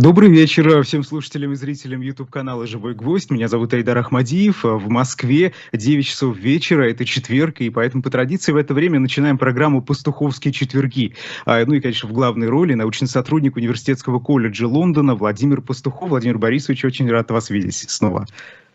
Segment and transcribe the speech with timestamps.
[0.00, 3.30] Добрый вечер всем слушателям и зрителям YouTube-канала «Живой гвоздь».
[3.30, 4.64] Меня зовут Айдар Ахмадиев.
[4.64, 9.36] В Москве 9 часов вечера, это четверг, и поэтому по традиции в это время начинаем
[9.36, 11.14] программу «Пастуховские четверги».
[11.44, 16.08] А, ну и, конечно, в главной роли научный сотрудник Университетского колледжа Лондона Владимир Пастухов.
[16.08, 18.24] Владимир Борисович, очень рад вас видеть снова.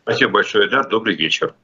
[0.04, 0.88] Спасибо большое, Айдар.
[0.88, 1.56] Добрый вечер.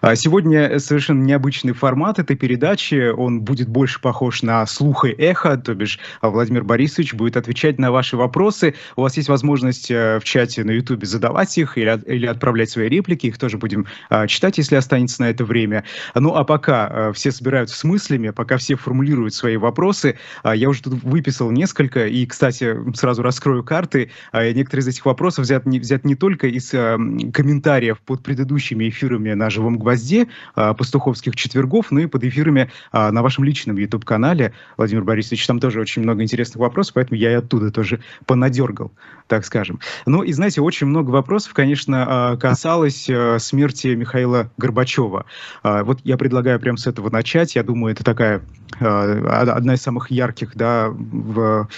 [0.00, 3.10] А сегодня совершенно необычный формат этой передачи.
[3.10, 7.78] Он будет больше похож на слух и эхо, то бишь а, Владимир Борисович будет отвечать
[7.78, 8.74] на ваши вопросы.
[8.96, 12.88] У вас есть возможность э, в чате на Ютубе задавать их или, или отправлять свои
[12.88, 13.26] реплики.
[13.26, 15.84] Их тоже будем а, читать, если останется на это время.
[16.14, 20.82] Ну а пока а, все собираются с мыслями, пока все формулируют свои вопросы, я уже
[20.82, 22.06] тут выписал несколько.
[22.06, 24.10] И, кстати, сразу раскрою карты.
[24.32, 29.50] Некоторые из этих вопросов взят не, взят не только из комментариев под предыдущими эфирами на
[29.60, 35.04] живом гвозде а, пастуховских четвергов, ну и под эфирами а, на вашем личном YouTube-канале, Владимир
[35.04, 35.46] Борисович.
[35.46, 38.92] Там тоже очень много интересных вопросов, поэтому я и оттуда тоже понадергал,
[39.26, 39.80] так скажем.
[40.06, 45.26] Ну и, знаете, очень много вопросов, конечно, а, касалось а, смерти Михаила Горбачева.
[45.62, 47.54] Вот я предлагаю прямо с этого начать.
[47.54, 48.42] Я думаю, это такая
[48.78, 51.68] одна из самых ярких, да, в,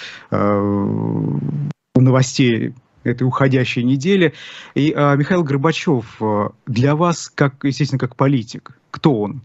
[1.94, 2.74] новостей
[3.04, 4.34] этой уходящей недели.
[4.74, 9.42] И а, Михаил Горбачев а, для вас, как, естественно, как политик, кто он?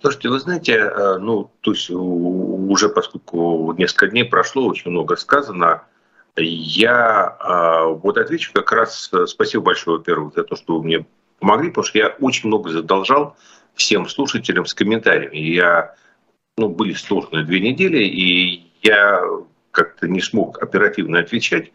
[0.00, 5.82] Слушайте, вы знаете, э, ну, то есть уже поскольку несколько дней прошло, очень много сказано,
[6.36, 11.06] я э, вот отвечу как раз, э, спасибо большое, во-первых, за то, что вы мне
[11.40, 13.36] помогли, потому что я очень много задолжал
[13.74, 15.36] всем слушателям с комментариями.
[15.36, 15.96] Я,
[16.56, 19.20] ну, были сложные две недели, и я
[19.72, 21.72] как-то не смог оперативно отвечать.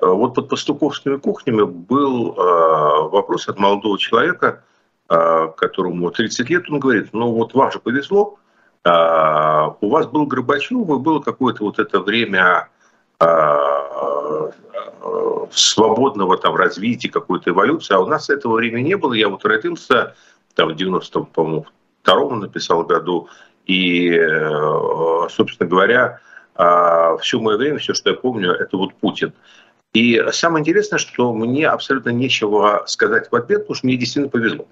[0.00, 4.64] Э, вот под пастуковскими кухнями был э, вопрос от молодого человека,
[5.08, 8.36] э, которому 30 лет, он говорит, ну вот вам же повезло,
[8.82, 12.68] у вас был Горбачев, и было какое-то вот это время
[15.50, 19.12] свободного там развития, какой-то эволюции, а у нас этого времени не было.
[19.12, 20.14] Я вот родился
[20.54, 21.66] там в 90-м, по-моему,
[22.00, 23.28] втором написал году,
[23.66, 24.18] и,
[25.28, 26.20] собственно говоря,
[27.20, 29.34] все мое время, все, что я помню, это вот Путин.
[29.92, 34.68] И самое интересное, что мне абсолютно нечего сказать в ответ, потому что мне действительно повезло.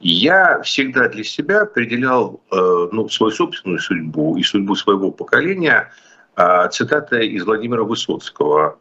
[0.00, 5.92] Я всегда для себя определял э, ну, свою собственную судьбу и судьбу своего поколения
[6.36, 8.78] э, цитата из Владимира Высоцкого.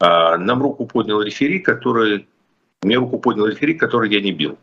[0.00, 2.26] Э, «Нам руку поднял рефери, который...
[2.82, 4.58] Мне руку поднял рефери, который я не бил».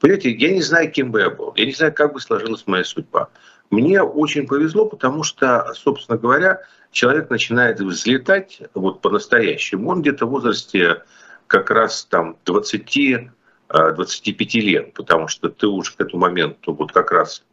[0.00, 2.84] Понимаете, я не знаю, кем бы я был, я не знаю, как бы сложилась моя
[2.84, 3.28] судьба.
[3.70, 9.90] Мне очень повезло, потому что, собственно говоря, человек начинает взлетать вот по-настоящему.
[9.90, 11.02] Он где-то в возрасте
[11.46, 13.30] как раз там 20
[13.68, 17.44] 25 э, лет, потому что ты уже к этому моменту вот как раз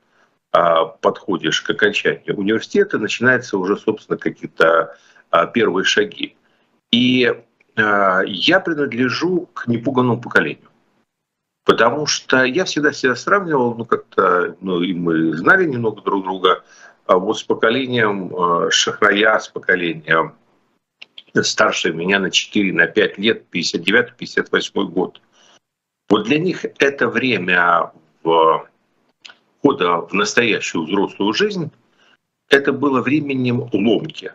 [0.52, 4.98] а, подходишь к окончанию университета, начинаются уже, собственно, какие-то
[5.30, 6.36] а, первые шаги.
[6.92, 7.32] И
[7.76, 10.70] а, я принадлежу к непуганному поколению.
[11.68, 16.64] Потому что я всегда себя сравнивал, ну как-то, ну и мы знали немного друг друга,
[17.06, 20.36] а вот с поколением э, Шахрая, с поколением
[21.42, 25.22] старше меня на 4, на 5 лет, 59-58 год.
[26.10, 27.92] Вот для них это время
[28.24, 31.70] входа в настоящую взрослую жизнь,
[32.50, 34.32] это было временем ломки.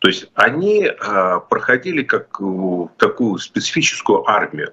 [0.00, 2.40] То есть они э, проходили как
[2.96, 4.72] такую специфическую армию.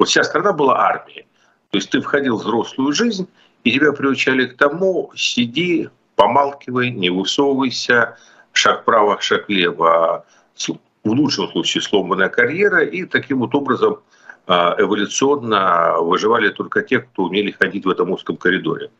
[0.00, 1.27] Вот вся страна была армией.
[1.70, 3.28] То есть ты входил в взрослую жизнь,
[3.64, 8.16] и тебя приучали к тому, сиди, помалкивай, не высовывайся,
[8.52, 10.24] шаг вправо, шаг влево,
[10.56, 14.00] в лучшем случае сломанная карьера, и таким вот образом
[14.46, 18.90] а, эволюционно выживали только те, кто умели ходить в этом узком коридоре.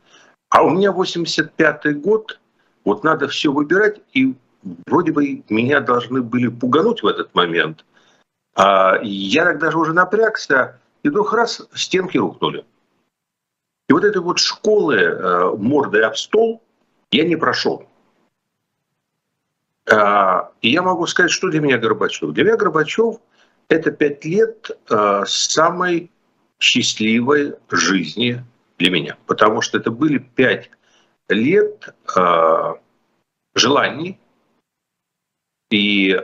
[0.51, 2.39] А у меня 85-й год,
[2.85, 4.35] вот надо все выбирать, и
[4.87, 7.85] вроде бы меня должны были пугануть в этот момент.
[8.55, 12.65] А я тогда же уже напрягся, и вдруг раз стенки рухнули.
[13.89, 16.63] И вот этой вот школы э, мордой об стол–
[17.11, 17.89] я не прошел.
[19.91, 22.33] А, и я могу сказать, что для меня Горбачев.
[22.33, 23.17] Для меня Горбачев–
[23.69, 26.11] это пять лет а, самой
[26.59, 28.45] счастливой жизни
[28.79, 29.17] для меня.
[29.27, 30.71] Потому что это были пять
[31.29, 32.79] лет а,
[33.55, 34.19] желаний
[35.71, 36.19] и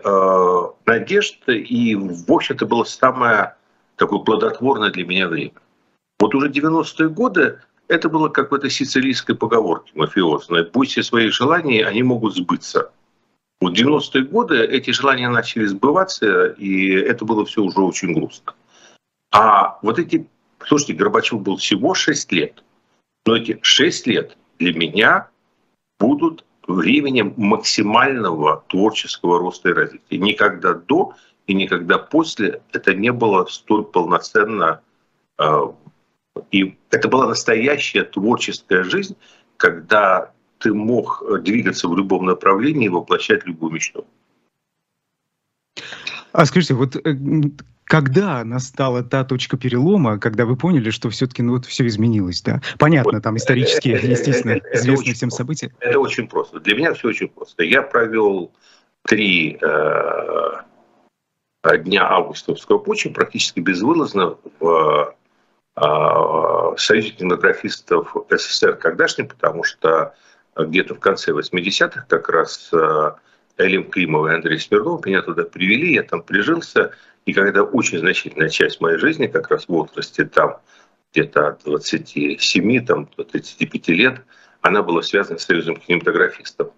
[0.86, 1.48] надежд.
[1.48, 3.56] И, в общем-то, было самое
[3.96, 5.52] такое плодотворное для меня время.
[6.18, 10.68] Вот уже 90-е годы это было как в этой сицилийской поговорке мафиозной.
[10.70, 12.90] Будь все свои желания, они могут сбыться.
[13.60, 18.54] В 90-е годы эти желания начали сбываться, и это было все уже очень грустно.
[19.32, 20.26] А вот эти,
[20.66, 22.62] слушайте, Горбачев был всего 6 лет,
[23.26, 25.28] но эти 6 лет для меня
[25.98, 30.18] будут временем максимального творческого роста и развития.
[30.18, 31.14] Никогда до
[31.46, 34.80] и никогда после это не было столь полноценно.
[35.38, 35.74] А,
[36.50, 39.16] и это была настоящая творческая жизнь,
[39.56, 44.06] когда ты мог двигаться в любом направлении и воплощать любую мечту.
[46.32, 47.16] А скажите, вот э,
[47.84, 52.60] когда настала та точка перелома, когда вы поняли, что все-таки ну, вот все изменилось, да?
[52.78, 55.72] Понятно, там исторические, естественно, известные всем события.
[55.80, 56.58] Это очень просто.
[56.60, 57.62] Для меня все очень просто.
[57.62, 58.52] Я провел
[59.06, 60.50] три э,
[61.78, 65.14] дня августовского путча практически безвылазно в
[65.76, 70.14] э, Союзе кинематографистов СССР тогдашнем, потому что
[70.56, 73.12] где-то в конце 80-х как раз э,
[73.58, 76.92] Элим Климов и Андрей Смирнов меня туда привели, я там прижился,
[77.24, 80.58] и когда очень значительная часть моей жизни, как раз в возрасте там
[81.12, 84.20] где-то от 27 там, до 35 лет,
[84.60, 86.72] она была связана с Союзом кинематографистов.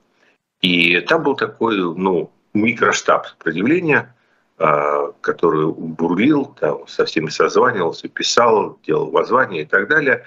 [0.60, 4.14] И там был такой ну, микроштаб сопротивления,
[4.58, 10.26] который бурлил, там, со всеми созванивался, писал, делал воззвания и так далее.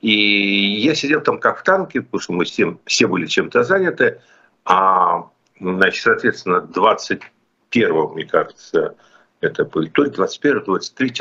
[0.00, 4.20] И я сидел там как в танке, потому что мы все, все были чем-то заняты.
[4.64, 5.28] А,
[5.60, 8.96] значит, соответственно, 21 мне кажется,
[9.40, 11.14] это было то ли 21 23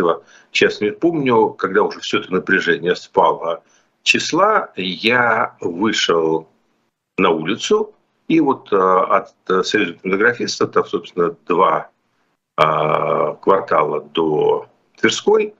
[0.51, 3.63] сейчас не помню, когда уже все это напряжение спало
[4.03, 6.47] числа, я вышел
[7.17, 7.93] на улицу,
[8.27, 11.89] и вот а, от Союза кинематографистов, там, собственно, два а,
[12.57, 14.67] квартала до
[14.99, 15.53] Тверской,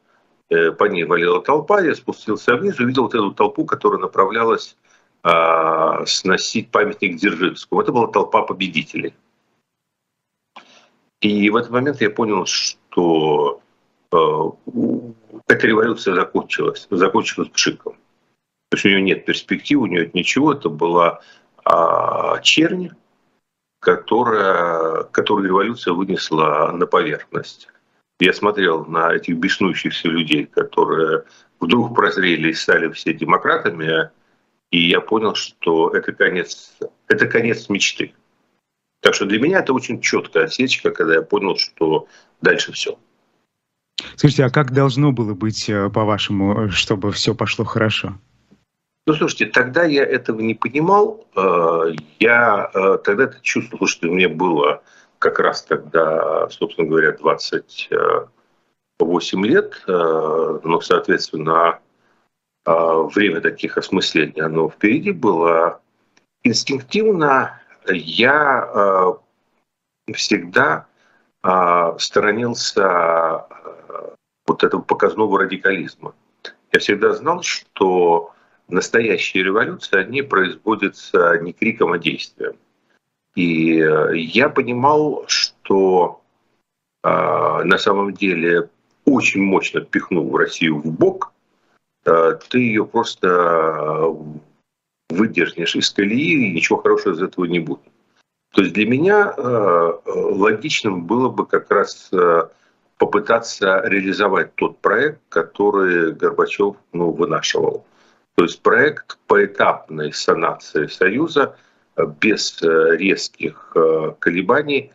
[0.49, 4.75] э, по ней валила толпа, я спустился вниз, увидел вот эту толпу, которая направлялась
[5.23, 7.81] а, сносить памятник Дзержинскому.
[7.81, 9.13] Это была толпа победителей.
[11.21, 13.61] И в этот момент я понял, что
[14.11, 14.17] э,
[15.47, 17.93] эта революция закончилась, закончилась пшиком.
[18.69, 20.53] То есть у нее нет перспектив, у нее нет ничего.
[20.53, 21.21] Это была
[21.65, 22.91] э, чернь,
[23.87, 27.69] которая, которую революция вынесла на поверхность.
[28.19, 31.23] Я смотрел на этих беснующихся людей, которые
[31.61, 34.09] вдруг прозрели и стали все демократами,
[34.71, 36.75] и я понял, что это конец,
[37.07, 38.13] это конец мечты.
[39.01, 42.07] Так что для меня это очень четкая отсечка, когда я понял, что
[42.41, 42.99] дальше все.
[44.17, 48.17] Скажите, а как должно было быть, э, по-вашему, чтобы все пошло хорошо?
[49.07, 51.25] Ну, слушайте, тогда я этого не понимал.
[51.35, 54.83] Э, я э, тогда это чувствовал, что мне было
[55.17, 59.81] как раз тогда, собственно говоря, 28 лет.
[59.87, 61.79] Но, соответственно,
[62.65, 65.81] время таких осмыслений, оно впереди было.
[66.43, 67.59] Инстинктивно
[67.89, 69.17] я
[70.07, 70.87] э, всегда
[71.43, 74.15] э, сторонился э,
[74.45, 76.13] вот этого показного радикализма.
[76.71, 78.33] Я всегда знал, что
[78.67, 82.55] настоящие революции, они производятся не криком, а действием.
[83.35, 83.83] И
[84.13, 86.21] я понимал, что
[87.03, 88.69] на самом деле
[89.05, 91.31] очень мощно пихнув Россию в бок,
[92.03, 94.17] ты ее просто
[95.09, 97.81] выдернешь из колеи, и ничего хорошего из этого не будет.
[98.53, 102.47] То есть для меня э, логичным было бы как раз э,
[102.97, 107.85] попытаться реализовать тот проект, который Горбачев ну, вынашивал.
[108.37, 111.57] То есть проект поэтапной санации Союза
[111.95, 113.75] э, без резких
[114.19, 114.91] колебаний.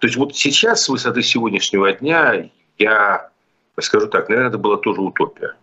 [0.00, 3.30] То есть вот сейчас с высоты сегодняшнего дня я
[3.80, 5.54] скажу так, наверное, это была тоже утопия.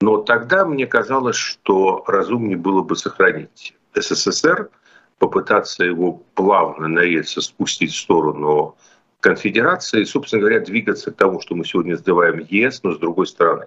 [0.00, 4.70] Но тогда мне казалось, что разумнее было бы сохранить СССР,
[5.18, 8.76] попытаться его плавно на рельсы спустить в сторону
[9.20, 13.26] конфедерации и, собственно говоря, двигаться к тому, что мы сегодня сдаваем ЕС, но с другой
[13.26, 13.66] стороны.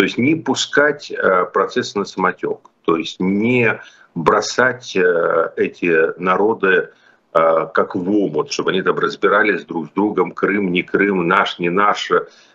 [0.00, 3.78] То есть не пускать э, процесс на самотек, то есть не
[4.14, 6.88] бросать э, эти народы
[7.34, 11.58] э, как в омут, чтобы они там разбирались друг с другом, Крым, не Крым, наш,
[11.58, 12.10] не наш,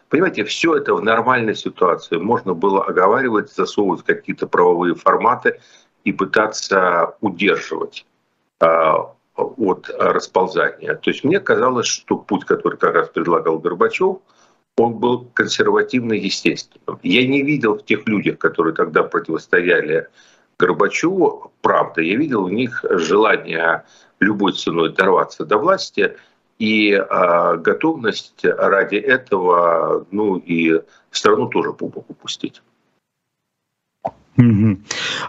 [0.10, 2.18] Понимаете, все это в нормальной ситуации.
[2.18, 5.60] Можно было оговаривать, засовывать какие-то правовые форматы
[6.04, 8.08] и пытаться удерживать
[8.60, 10.96] от расползания.
[10.96, 14.18] То есть мне казалось, что путь, который как раз предлагал Горбачев,
[14.78, 17.00] он был консервативно естественным.
[17.04, 20.08] Я не видел в тех людях, которые тогда противостояли
[20.58, 23.84] Горбачеву, правда, я видел в них желание
[24.20, 26.16] любой ценой дорваться до власти–
[26.60, 32.62] и э, готовность ради этого, ну и страну тоже по боку пустить.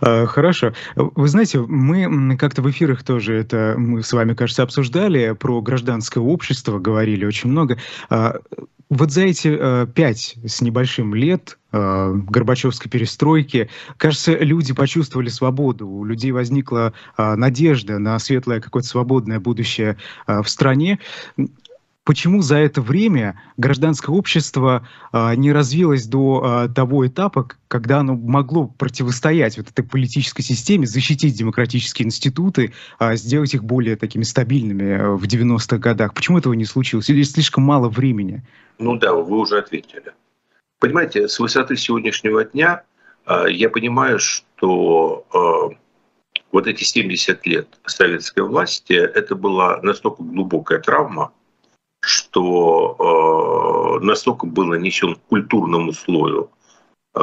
[0.00, 0.72] Хорошо.
[0.96, 6.18] Вы знаете, мы как-то в эфирах тоже это мы с вами, кажется, обсуждали, про гражданское
[6.18, 7.78] общество говорили очень много.
[8.88, 15.88] Вот за эти э, пять с небольшим лет э, Горбачевской перестройки, кажется, люди почувствовали свободу,
[15.88, 19.96] у людей возникла э, надежда на светлое какое-то свободное будущее
[20.28, 21.00] в стране
[22.06, 28.14] почему за это время гражданское общество а, не развилось до а, того этапа, когда оно
[28.14, 34.84] могло противостоять вот этой политической системе, защитить демократические институты, а, сделать их более такими стабильными
[34.84, 36.14] э, в 90-х годах?
[36.14, 37.10] Почему этого не случилось?
[37.10, 38.42] Или слишком мало времени?
[38.78, 40.12] Ну да, вы уже ответили.
[40.78, 42.84] Понимаете, с высоты сегодняшнего дня
[43.26, 45.74] э, я понимаю, что э,
[46.52, 51.32] вот эти 70 лет советской власти, это была настолько глубокая травма,
[52.06, 56.50] что э, настолько был нанесен культурному слою
[57.16, 57.20] э,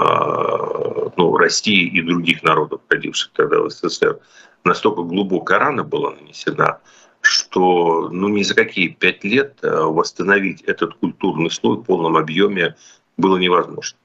[1.15, 4.19] ну, России и других народов, входивших тогда в СССР,
[4.65, 6.79] настолько глубокая рана была нанесена,
[7.21, 12.75] что ну, ни за какие пять лет э, восстановить этот культурный слой в полном объеме
[13.15, 13.97] было невозможно.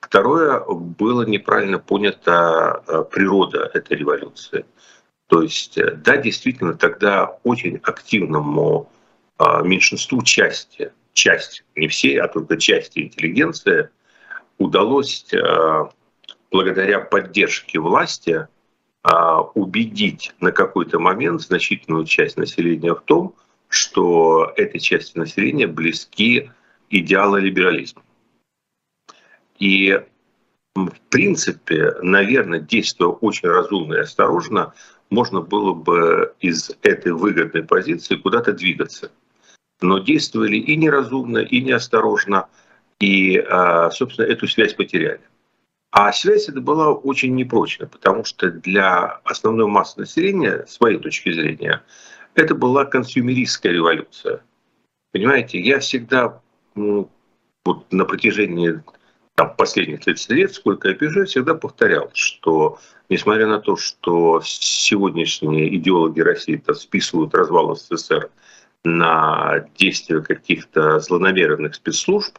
[0.00, 4.66] Второе, было неправильно понята э, природа этой революции.
[5.28, 8.90] То есть, э, да, действительно, тогда очень активному
[9.38, 13.90] меньшинству части, часть, не все, а только части интеллигенции
[14.58, 15.90] удалось а,
[16.50, 18.48] благодаря поддержке власти
[19.02, 23.34] а, убедить на какой-то момент значительную часть населения в том,
[23.68, 26.50] что этой части населения близки
[26.88, 28.02] идеалы либерализма.
[29.58, 30.00] И
[30.74, 34.74] в принципе, наверное, действуя очень разумно и осторожно,
[35.08, 39.10] можно было бы из этой выгодной позиции куда-то двигаться
[39.86, 42.48] но действовали и неразумно, и неосторожно,
[43.00, 45.20] и, а, собственно, эту связь потеряли.
[45.90, 51.32] А связь эта была очень непрочна, потому что для основной массы населения, с моей точки
[51.32, 51.82] зрения,
[52.34, 54.42] это была консюмеристская революция.
[55.12, 56.42] Понимаете, я всегда
[56.74, 57.08] ну,
[57.64, 58.82] вот на протяжении
[59.34, 62.78] там, последних 30 лет, сколько я пишу, всегда повторял, что
[63.08, 68.30] несмотря на то, что сегодняшние идеологи России списывают развал СССР
[68.86, 72.38] на действия каких-то злонамеренных спецслужб.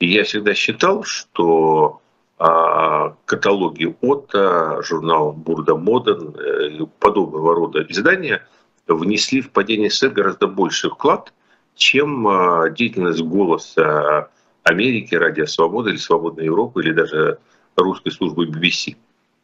[0.00, 2.00] И я всегда считал, что
[2.38, 8.46] а, каталоги Отто, журнал Бурда Моден, э, подобного рода издания
[8.86, 11.32] внесли в падение СССР гораздо больший вклад,
[11.74, 14.28] чем а, деятельность «Голоса
[14.62, 17.38] Америки», «Радио Свобода» или «Свободной Европы» или даже
[17.76, 18.96] русской службы BBC.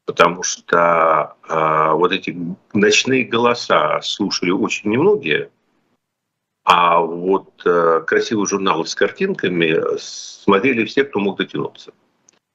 [0.04, 2.36] Потому что а, вот эти
[2.74, 5.50] ночные голоса слушали очень немногие,
[6.64, 11.92] а вот э, красивые журналы с картинками смотрели все, кто мог дотянуться.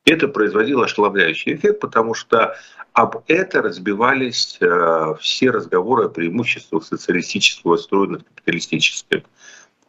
[0.05, 2.55] Это производило ошеломляющий эффект, потому что
[2.93, 9.23] об это разбивались э, все разговоры о преимуществах социалистического строя над капиталистическим.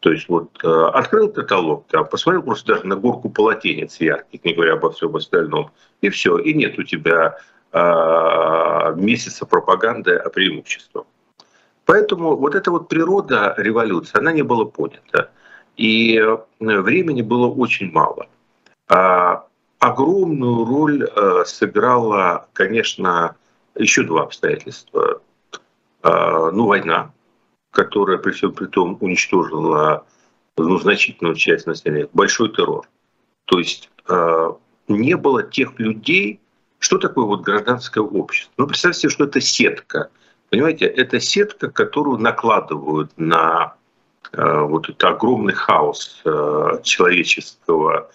[0.01, 4.53] То есть вот э, открыл каталог, там, посмотрел просто даже на горку полотенец ярких, не
[4.53, 5.71] говоря обо всем остальном,
[6.03, 7.39] и все, и нет у тебя
[7.73, 11.07] э, месяца пропаганды о преимуществах.
[11.91, 15.33] Поэтому вот эта вот природа революции, она не была понята.
[15.77, 18.29] И э, времени было очень мало.
[18.87, 19.45] А
[19.81, 23.35] огромную роль э, сыграла, конечно,
[23.75, 25.21] еще два обстоятельства.
[26.03, 27.11] А, ну, война,
[27.73, 30.07] которая при всем при том уничтожила
[30.57, 32.89] ну, значительную часть населения, большой террор.
[33.47, 34.53] То есть э,
[34.87, 36.39] не было тех людей,
[36.79, 38.53] что такое вот гражданское общество?
[38.59, 40.09] Ну, представьте что это сетка
[40.51, 43.75] Понимаете, это сетка, которую накладывают на
[44.33, 48.11] э, вот этот огромный хаос э, человеческого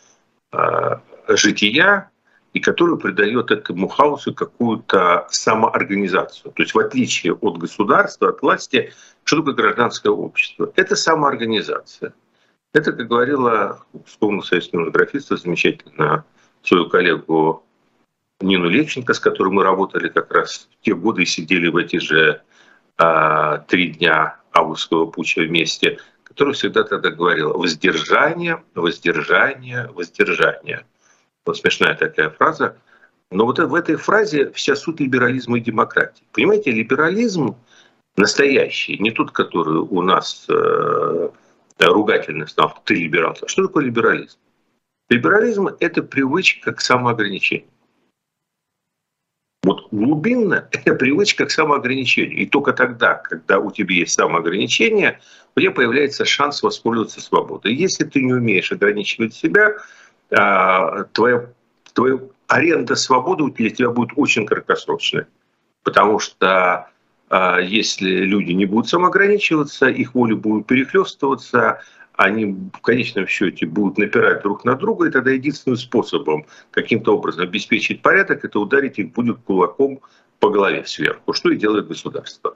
[0.52, 0.98] э,
[1.30, 2.12] жития,
[2.52, 6.54] и который придает этому хаосу какую-то самоорганизацию.
[6.54, 8.94] То есть в отличие от государства, от власти,
[9.26, 10.72] что такое гражданское общество?
[10.78, 12.14] Это самоорганизация.
[12.74, 16.24] Это, как говорила, вспомнил советский кинематографист, замечательно
[16.64, 17.65] свою коллегу
[18.46, 21.98] Нину Левченко, с которой мы работали как раз в те годы и сидели в эти
[21.98, 22.42] же
[22.98, 30.86] а, три дня августского путча вместе, которая всегда тогда говорила «воздержание, воздержание, воздержание».
[31.46, 32.78] Вот смешная такая фраза.
[33.32, 36.24] Но вот в этой фразе вся суть либерализма и демократии.
[36.32, 37.56] Понимаете, либерализм
[38.16, 41.30] настоящий, не тот, который у нас э,
[41.80, 43.36] ругательно стал, ты либерал.
[43.46, 44.38] Что такое либерализм?
[45.10, 47.68] Либерализм– это привычка к самоограничению.
[49.66, 52.38] Вот глубинно это привычка к самоограничению.
[52.38, 55.20] И только тогда, когда у тебя есть самоограничение,
[55.56, 57.74] у тебя появляется шанс воспользоваться свободой.
[57.74, 59.74] Если ты не умеешь ограничивать себя,
[60.30, 61.48] а, твоя,
[61.94, 65.26] твоя аренда свободы для тебя будет очень краткосрочной.
[65.84, 66.88] Потому что
[67.30, 71.82] а, если люди не будут самоограничиваться, их воля будет перехлестываться,
[72.18, 77.44] они в конечном счете будут напирать друг на друга, и тогда единственным способом каким-то образом
[77.44, 80.00] обеспечить порядок, это ударить их будет кулаком
[80.40, 82.56] по голове сверху, что и делает государство.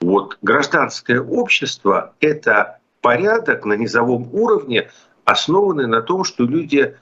[0.00, 4.90] Вот гражданское общество– это порядок на низовом уровне,
[5.24, 6.96] основанный на том, что люди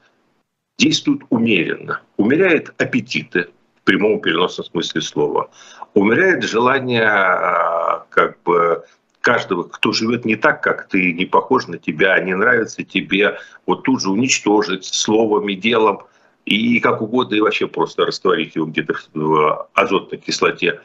[0.78, 2.00] действуют умеренно.
[2.16, 3.48] Умеряет аппетиты,
[3.80, 5.50] в прямом переносном смысле слова.
[5.94, 8.84] Умеряет желание а, как бы
[9.20, 13.84] каждого, кто живет не так, как ты, не похож на тебя, не нравится тебе, вот
[13.84, 16.02] тут же уничтожить словом и делом,
[16.44, 20.80] и как угодно, и вообще просто растворить его где-то в азотной кислоте.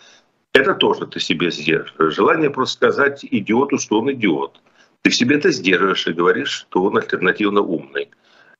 [0.53, 2.15] Это тоже ты себе сдерживаешь.
[2.15, 4.61] Желание просто сказать идиоту, что он идиот.
[5.01, 8.09] Ты в себе это сдерживаешь и говоришь, что он альтернативно умный.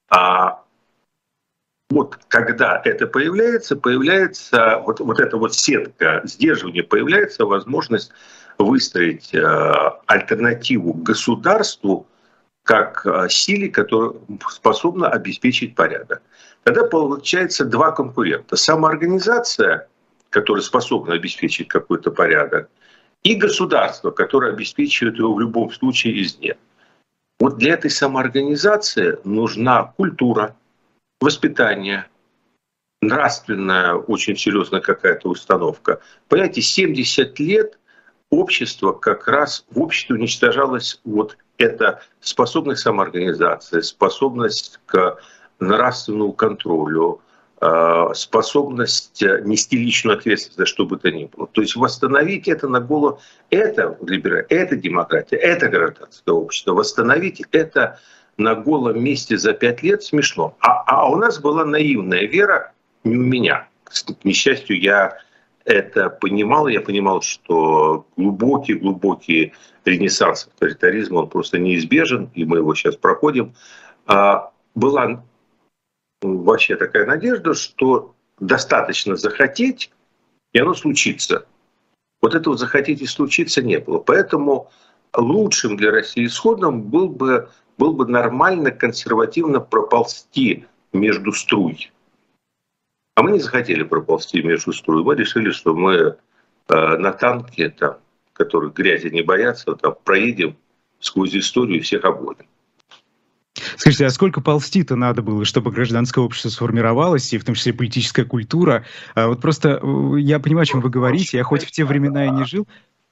[0.09, 0.61] А
[1.89, 8.11] вот когда это появляется, появляется вот, вот эта вот сетка сдерживания, появляется возможность
[8.57, 9.41] выстроить э,
[10.07, 12.07] альтернативу государству
[12.63, 14.13] как э, силе, которая
[14.49, 16.21] способна обеспечить порядок.
[16.63, 18.55] Тогда получается два конкурента.
[18.55, 19.87] Самоорганизация,
[20.31, 22.69] которая способна обеспечить какой-то порядок,
[23.23, 26.57] и государство, которое обеспечивает его в любом случае извне.
[27.39, 30.55] Вот для этой самоорганизации нужна культура,
[31.21, 32.05] воспитание,
[33.01, 35.99] нравственная, очень серьезная какая-то установка.
[36.27, 37.79] Понимаете, 70 лет
[38.29, 45.19] общество как раз в обществе уничтожалось вот эта способность самоорганизации, способность к
[45.59, 47.21] нравственному контролю,
[47.61, 51.47] э, способность нести личную ответственность за что бы то ни было.
[51.47, 56.73] То есть восстановить это на голову, это либераль, это демократия, это гражданское общество.
[56.73, 57.99] Восстановить это
[58.37, 60.55] на голом месте за пять лет смешно.
[60.59, 62.73] А, а у нас была наивная вера,
[63.03, 63.67] не у меня.
[63.83, 65.17] К несчастью, я
[65.63, 66.67] это понимал.
[66.67, 69.53] Я понимал, что глубокий-глубокий
[69.85, 73.53] ренессанс авторитаризма, он просто неизбежен, и мы его сейчас проходим.
[74.05, 75.23] А была
[76.21, 79.91] вообще такая надежда, что достаточно захотеть,
[80.53, 81.45] и оно случится.
[82.21, 83.99] Вот этого захотеть и случиться не было.
[83.99, 84.71] Поэтому
[85.15, 91.91] лучшим для России исходом был бы был бы нормально консервативно проползти между струй.
[93.15, 95.03] А мы не захотели проползти между струй.
[95.03, 96.17] Мы решили, что мы э,
[96.67, 97.97] на танке, там,
[98.33, 100.57] который грязи не боятся, там, проедем
[100.99, 102.45] сквозь историю и всех обгоним.
[103.77, 108.25] Скажите, а сколько ползти-то надо было, чтобы гражданское общество сформировалось, и в том числе политическая
[108.25, 108.85] культура?
[109.15, 112.25] А вот просто э, я понимаю, о чем вы говорите, я хоть в те времена
[112.25, 112.67] и не жил,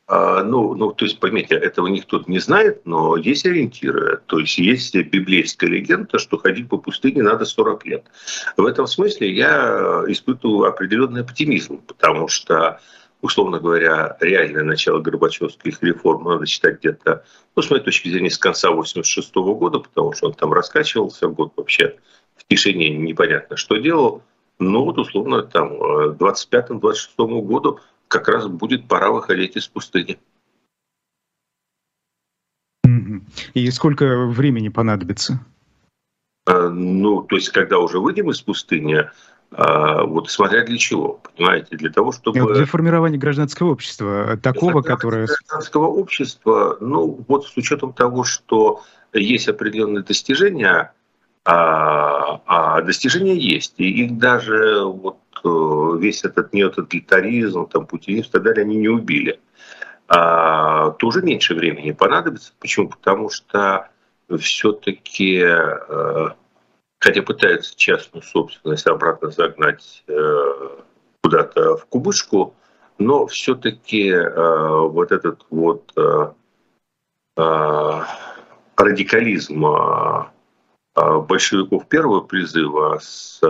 [0.09, 4.21] ну, ну, то есть, поймите, этого никто не знает, но есть ориентиры.
[4.25, 8.05] То есть есть библейская легенда, что ходить по пустыне надо 40 лет.
[8.57, 12.81] В этом смысле я испытываю определенный оптимизм, потому что,
[13.21, 17.23] условно говоря, реальное начало Горбачевских реформ надо считать где-то,
[17.55, 21.29] ну, с моей точки зрения, с конца 86 -го года, потому что он там раскачивался
[21.29, 21.95] год вообще
[22.35, 24.21] в тишине, непонятно, что делал.
[24.59, 30.19] Но вот, условно, там, к 25-26 году как раз будет пора выходить из пустыни.
[33.53, 35.39] И сколько времени понадобится?
[36.45, 39.09] А, ну, то есть, когда уже выйдем из пустыни,
[39.51, 42.53] а, вот смотря для чего, понимаете, для того, чтобы...
[42.53, 45.27] Для формирования гражданского общества, такого, которое...
[45.27, 50.91] Гражданского общества, ну, вот с учетом того, что есть определенные достижения,
[51.45, 58.43] а, а достижения есть, и их даже вот весь этот неототалитаризм, там, путинизм и так
[58.43, 59.39] далее, они не убили.
[60.08, 62.53] А, тоже меньше времени понадобится.
[62.60, 62.89] Почему?
[62.89, 63.89] Потому что
[64.38, 66.29] все-таки, э,
[66.99, 70.79] хотя пытаются частную собственность обратно загнать э,
[71.21, 72.56] куда-то в кубышку,
[72.97, 75.91] но все-таки э, вот этот вот
[78.77, 79.65] радикализм
[80.95, 83.41] большевиков первого призыва с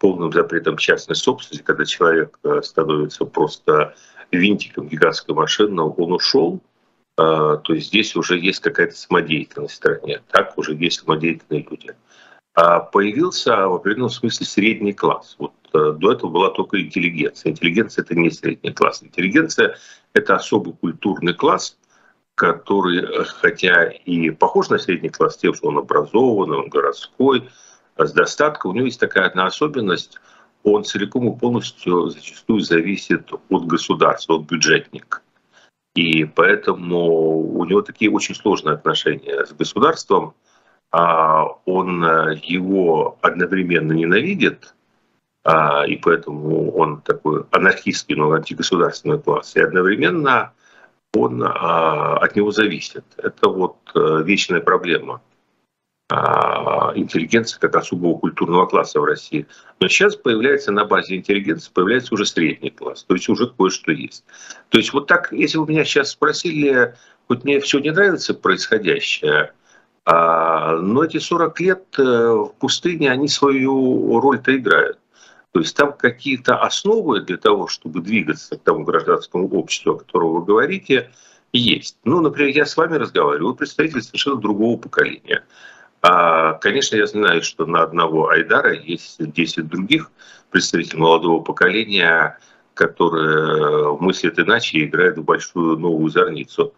[0.00, 3.94] полным запретом частной собственности, когда человек э, становится просто
[4.32, 6.60] винтиком гигантской машины, он ушел,
[7.18, 11.94] э, то есть здесь уже есть какая-то самодеятельность в стране, так уже есть самодеятельные люди.
[12.54, 15.36] А появился в определенном смысле средний класс.
[15.38, 17.50] Вот э, до этого была только интеллигенция.
[17.50, 19.02] Интеллигенция– это не средний класс.
[19.02, 19.76] Интеллигенция–
[20.14, 21.76] это особый культурный класс,
[22.34, 27.48] который, хотя и похож на средний класс тем, что он образованный, он городской,
[27.96, 28.70] с достатком.
[28.70, 30.18] У него есть такая одна особенность.
[30.62, 35.20] Он целиком и полностью зачастую зависит от государства, от бюджетника.
[35.94, 40.34] И поэтому у него такие очень сложные отношения с государством.
[40.92, 42.02] А он
[42.42, 44.74] его одновременно ненавидит,
[45.44, 50.52] а, и поэтому он такой анархистский, но антигосударственный класс, и одновременно
[51.14, 53.04] он а, от него зависит.
[53.16, 55.22] Это вот вечная проблема
[56.10, 59.46] интеллигенции как особого культурного класса в России.
[59.78, 64.24] Но сейчас появляется на базе интеллигенции, появляется уже средний класс, то есть уже кое-что есть.
[64.70, 66.94] То есть вот так, если вы меня сейчас спросили,
[67.28, 69.52] хоть мне все не нравится происходящее,
[70.04, 74.98] а, но эти 40 лет э, в пустыне, они свою роль-то играют.
[75.52, 80.32] То есть там какие-то основы для того, чтобы двигаться к тому гражданскому обществу, о котором
[80.32, 81.10] вы говорите,
[81.52, 81.96] есть.
[82.04, 85.44] Ну, например, я с вами разговариваю, вы представитель совершенно другого поколения.
[86.02, 90.10] А, конечно, я знаю, что на одного Айдара есть 10 других
[90.50, 92.38] представителей молодого поколения,
[92.74, 96.74] которые мыслят иначе и играют в большую новую зорницу.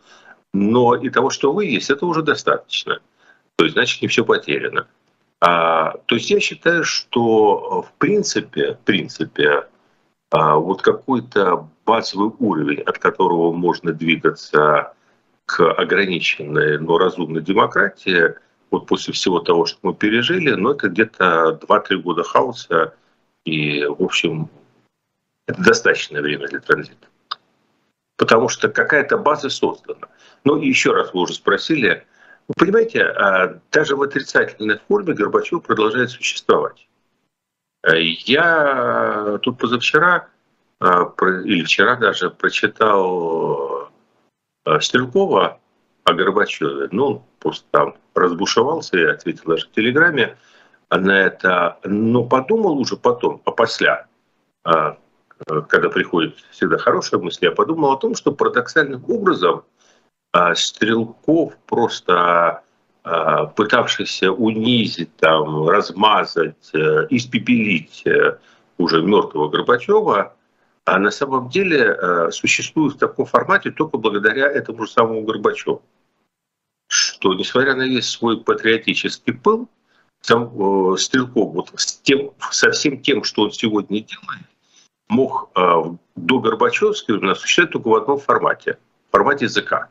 [0.52, 3.00] Но и того, что вы есть, это уже достаточно.
[3.56, 4.88] То есть, значит, не все потеряно.
[5.40, 9.66] А, то есть я считаю, что в принципе, в принципе,
[10.30, 14.94] а, вот какой-то базовый уровень, от которого можно двигаться
[15.46, 18.34] к ограниченной, но разумной демократии,
[18.72, 22.94] вот после всего того, что мы пережили, ну, это где-то 2-3 года хаоса,
[23.44, 24.48] и, в общем,
[25.46, 27.06] это достаточное время для транзита.
[28.16, 30.08] Потому что какая-то база создана.
[30.44, 32.06] Ну, и еще раз вы уже спросили,
[32.48, 36.88] вы понимаете, а, даже в отрицательной форме Горбачев продолжает существовать.
[37.82, 40.28] А, я тут позавчера
[40.80, 41.12] а,
[41.44, 43.90] или вчера даже прочитал
[44.80, 45.60] Стрелкова
[46.04, 46.88] о Горбачеве.
[46.90, 50.36] Ну, просто там разбушевался и ответил в Телеграме
[50.90, 51.78] на это.
[51.84, 54.06] Но подумал уже потом, а после,
[54.62, 59.64] когда приходит всегда хорошая мысль, я подумал о том, что парадоксальным образом–
[60.32, 62.62] а Стрелков просто
[63.04, 68.38] а, пытавшийся унизить, там, размазать, э, испепелить э,
[68.78, 70.34] уже мертвого Горбачева,
[70.84, 75.82] а на самом деле э, существует в таком формате только благодаря этому же самому Горбачеву.
[76.88, 79.68] Что, несмотря на весь свой патриотический пыл,
[80.20, 84.46] сам Стрелков вот с тем, со всем тем, что он сегодня делает,
[85.08, 88.78] мог до Горбачевского существовать только в одном формате,
[89.10, 89.88] формате языка.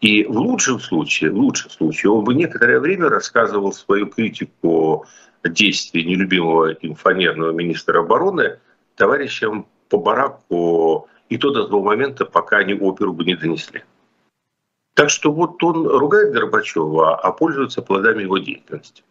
[0.00, 5.06] И в лучшем случае, в лучшем случае он бы некоторое время рассказывал свою критику
[5.44, 8.58] действий нелюбимого им фанерного министра обороны
[8.98, 13.84] товарищам по бараку, и то до того момента, пока они оперу бы не донесли.
[14.94, 19.04] Так что вот он ругает Горбачева, а пользуется плодами его деятельности.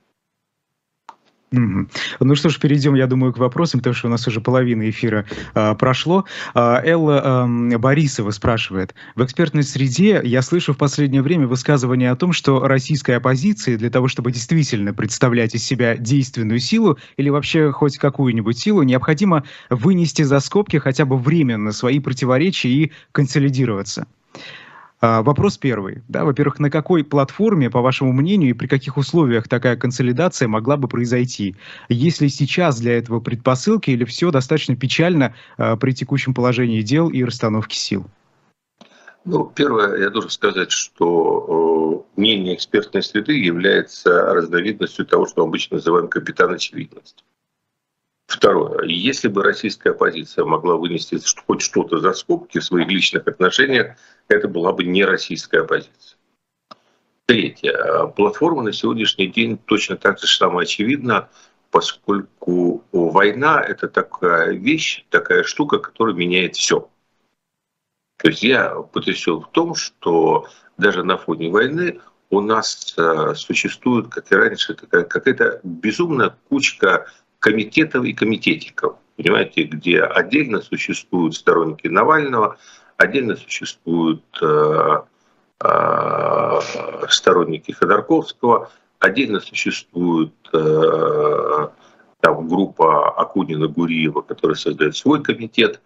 [1.51, 5.25] Ну что ж, перейдем, я думаю, к вопросам, потому что у нас уже половина эфира
[5.55, 6.25] э, прошло.
[6.53, 8.93] Э, Элла э, Борисова спрашивает.
[9.15, 13.89] В экспертной среде я слышу в последнее время высказывание о том, что российской оппозиции для
[13.89, 20.23] того, чтобы действительно представлять из себя действенную силу или вообще хоть какую-нибудь силу, необходимо вынести
[20.23, 24.05] за скобки хотя бы временно свои противоречия и консолидироваться.
[24.99, 26.01] А, вопрос первый.
[26.07, 30.75] Да, во-первых, на какой платформе, по вашему мнению, и при каких условиях такая консолидация могла
[30.75, 31.55] бы произойти?
[31.87, 37.09] Есть ли сейчас для этого предпосылки или все достаточно печально а, при текущем положении дел
[37.09, 38.07] и расстановке сил?
[39.25, 45.49] Ну, первое, я должен сказать, что э, мнение экспертной среды является разновидностью того, что мы
[45.49, 47.23] обычно называем капитан очевидность.
[48.27, 48.83] Второе.
[48.83, 54.49] Если бы российская оппозиция могла вынести хоть что-то за скобки в своих личных отношениях, это
[54.49, 56.17] была бы не российская оппозиция.
[57.25, 58.07] Третье.
[58.15, 61.29] Платформа на сегодняшний день точно так же самое очевидно,
[61.71, 66.89] поскольку война– это такая вещь, такая штука, которая меняет все.
[68.17, 74.07] То есть я потрясен в том, что даже на фоне войны у нас э, существует,
[74.09, 77.07] как и раньше, какая-то безумная кучка
[77.47, 82.57] комитетов и комитетиков, понимаете, где отдельно существуют сторонники Навального,
[82.97, 85.01] отдельно существуют э,
[85.63, 86.59] э,
[87.07, 91.67] сторонники Ходорковского, отдельно существует э,
[92.19, 95.79] там, группа Акунина-Гуриева, которая создает свой комитет,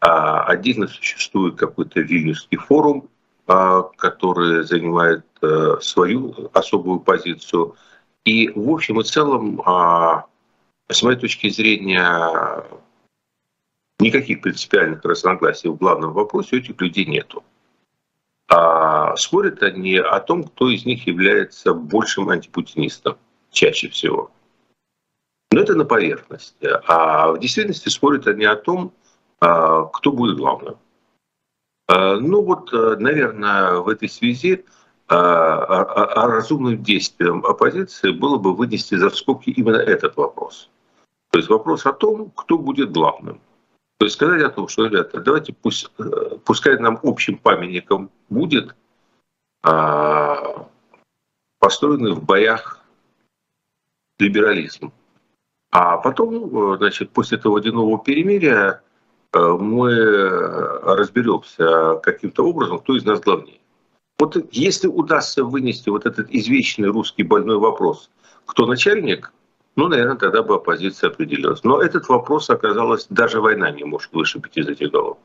[0.00, 3.08] а отдельно существует какой-то Вильнюсский форум,
[3.46, 7.76] э, который занимает э, свою особую позицию.
[8.24, 10.22] И в общем и целом э,
[10.88, 12.64] с моей точки зрения,
[13.98, 17.42] никаких принципиальных разногласий в главном вопросе у этих людей нету.
[18.48, 23.16] А спорят они о том, кто из них является большим антипутинистом
[23.50, 24.30] чаще всего.
[25.50, 26.68] Но это на поверхности.
[26.86, 28.92] А в действительности спорят они о том,
[29.40, 30.76] а, кто будет главным.
[31.86, 34.64] А, ну вот, наверное, в этой связи
[35.06, 40.70] а разумным действием оппозиции было бы вынести за скобки именно этот вопрос.
[41.34, 43.40] То есть вопрос о том, кто будет главным.
[43.98, 48.76] То есть сказать о том, что, ребята, давайте пусть, э, пускай нам общим памятником будет
[51.58, 52.84] построены в боях
[54.20, 54.92] либерализм.
[55.72, 58.80] А потом, значит, после этого водяного перемирия
[59.32, 59.92] мы
[60.82, 63.58] разберемся каким-то образом, кто из нас главнее.
[64.20, 68.08] Вот если удастся вынести вот этот извечный русский больной вопрос,
[68.46, 69.32] кто начальник,
[69.76, 71.64] ну, наверное, тогда бы оппозиция определилась.
[71.64, 75.18] Но этот вопрос оказалось, даже война не может вышибить из этих голов.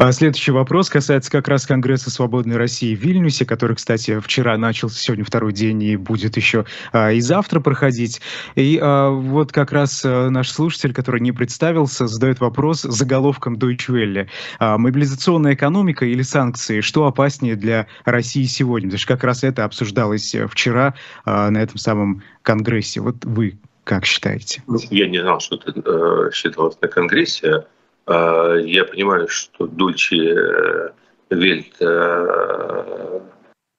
[0.00, 4.96] А следующий вопрос касается как раз Конгресса Свободной России в Вильнюсе, который, кстати, вчера начался,
[4.96, 8.20] сегодня второй день и будет еще а, и завтра проходить.
[8.54, 13.88] И а, вот как раз а, наш слушатель, который не представился, задает вопрос заголовком Deutsche
[13.88, 14.28] Welle.
[14.60, 16.80] Мобилизационная экономика или санкции?
[16.80, 18.90] Что опаснее для России сегодня?
[18.90, 23.00] Потому что как раз это обсуждалось вчера а, на этом самом Конгрессе.
[23.00, 24.62] Вот вы как считаете?
[24.90, 27.64] Я не знал, что это э, считалось на Конгрессе.
[28.08, 30.90] А, я понимаю, что Дульче э,
[31.28, 33.20] Вельт, э,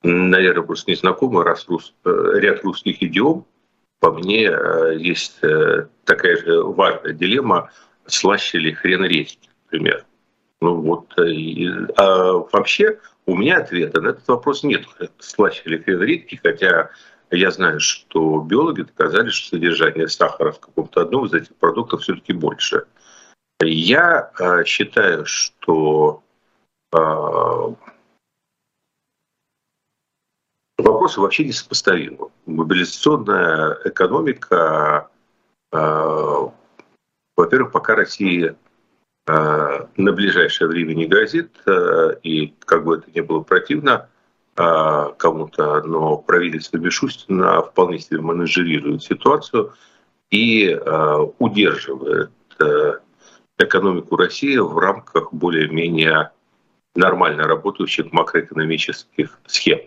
[0.04, 3.46] наверное, просто не знакома, раз рус, э, ряд русских идиом.
[4.00, 4.44] По мне
[4.98, 5.42] есть
[6.06, 7.70] такая же важная дилемма,
[8.06, 10.06] слаще ли хрен редьки, например.
[10.62, 14.86] Ну вот, и, а вообще у меня ответа на этот вопрос нет,
[15.18, 16.92] слаще ли хрен редьки, хотя
[17.30, 22.32] я знаю, что биологи доказали, что содержание сахара в каком-то одном из этих продуктов все-таки
[22.32, 22.86] больше–
[23.66, 26.24] я э, считаю, что
[26.94, 26.98] э,
[30.78, 32.30] вопросы вообще несопоставимы.
[32.46, 35.10] Мобилизационная экономика,
[35.72, 36.48] э,
[37.36, 38.56] во-первых, пока Россия
[39.28, 41.56] на ближайшее время не грозит,
[42.24, 44.10] и как бы это ни было противно
[44.56, 49.74] кому-то, но правительство Мишустина вполне себе менеджерирует ситуацию
[50.32, 50.76] и
[51.38, 52.32] удерживает
[53.60, 56.32] экономику России в рамках более-менее
[56.96, 59.80] нормально работающих макроэкономических схем.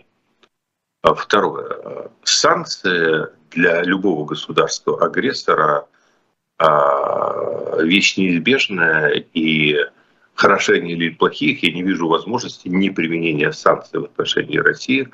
[1.01, 2.09] А второе.
[2.23, 5.87] Санкции для любого государства-агрессора
[6.57, 9.75] а, вещь неизбежная, и
[10.33, 15.09] хороши они или плохие, я не вижу возможности неприменения санкций в отношении России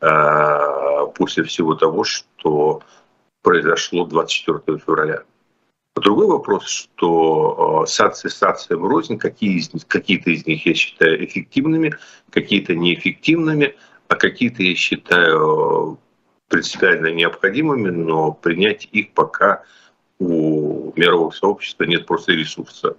[0.00, 2.82] а, после всего того, что
[3.42, 5.22] произошло 24 февраля.
[6.00, 11.94] Другой вопрос, что э, санкции санкциям рознь, какие из какие-то из них я считаю эффективными,
[12.30, 13.74] какие-то неэффективными,
[14.08, 15.98] а какие-то я считаю
[16.48, 19.62] принципиально необходимыми, но принять их пока
[20.18, 22.96] у мирового сообщества нет просто ресурса.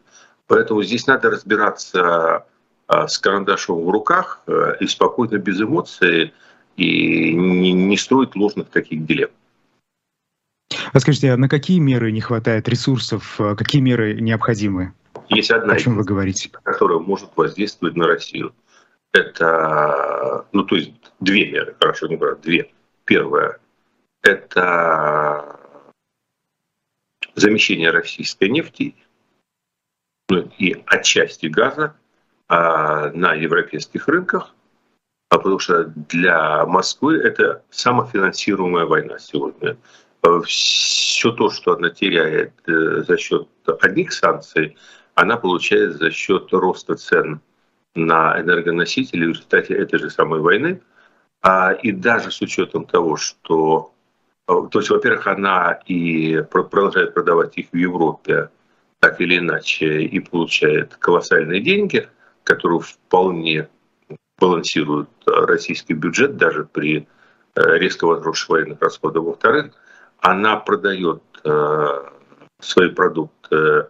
[0.47, 2.45] Поэтому здесь надо разбираться
[2.87, 4.43] э, с карандашом в руках
[4.79, 6.33] и спокойно, без эмоций,
[6.75, 9.31] и не строить ложных таких дилемм.
[10.91, 14.93] А скажите, а на какие меры не хватает ресурсов, а какие меры необходимы?
[15.29, 18.53] Есть одна, о чем вы говорите, которая может воздействовать на Россию.
[19.11, 22.71] Это, ну то есть две меры, хорошо, не брать, две.
[23.05, 23.59] Первое–
[24.21, 25.59] это
[27.35, 28.95] замещение российской нефти
[30.29, 31.95] ну, и отчасти газа
[32.47, 34.53] а, на европейских рынках,
[35.29, 39.77] а потому что для Москвы это самофинансируемая война сегодня.
[40.21, 43.47] Э, все то, что она теряет э, за счет
[43.81, 44.77] одних санкций,
[45.15, 47.41] она получает за счет роста цен
[47.95, 50.81] на энергоносители в результате этой же самой войны.
[51.41, 53.93] А, и даже с учетом того, что,
[54.47, 58.49] э, то есть, во-первых, она и продолжает продавать их в Европе
[58.99, 62.09] так или иначе и получает колоссальные деньги,
[62.43, 63.69] которые вполне
[64.37, 67.07] балансируют российский бюджет даже при
[67.55, 69.23] резко возросших военных расходах.
[69.23, 69.73] Во-вторых,
[70.21, 71.87] она продает э,
[72.59, 73.87] свои продукты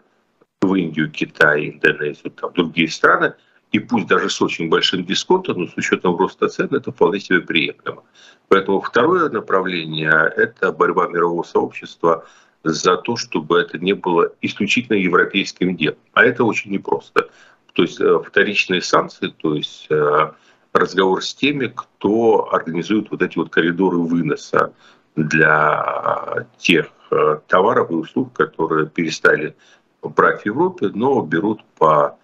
[0.61, 3.33] в Индию, Китай, Индонезию, там, другие страны,
[3.71, 7.41] и пусть даже с очень большим дисконтом, но с учетом роста цен это вполне себе
[7.41, 8.03] приемлемо.
[8.47, 12.25] Поэтому второе направление– это борьба мирового сообщества
[12.63, 15.99] за то, чтобы это не было исключительно европейским делом.
[16.13, 17.29] А это очень непросто.
[17.73, 20.31] То есть э, вторичные санкции, то есть э,
[20.73, 24.73] разговор с теми, кто организует вот эти вот коридоры выноса
[25.23, 29.55] для тех э, товаров и услуг, которые перестали
[30.01, 32.17] брать в Европе, но берут по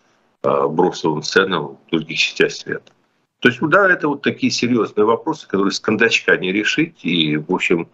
[0.43, 2.91] э, бросовым ценам в других частях света.
[3.39, 7.03] То есть, да, это вот такие серьезные вопросы, которые с кондачка не решить.
[7.03, 7.89] И, в общем,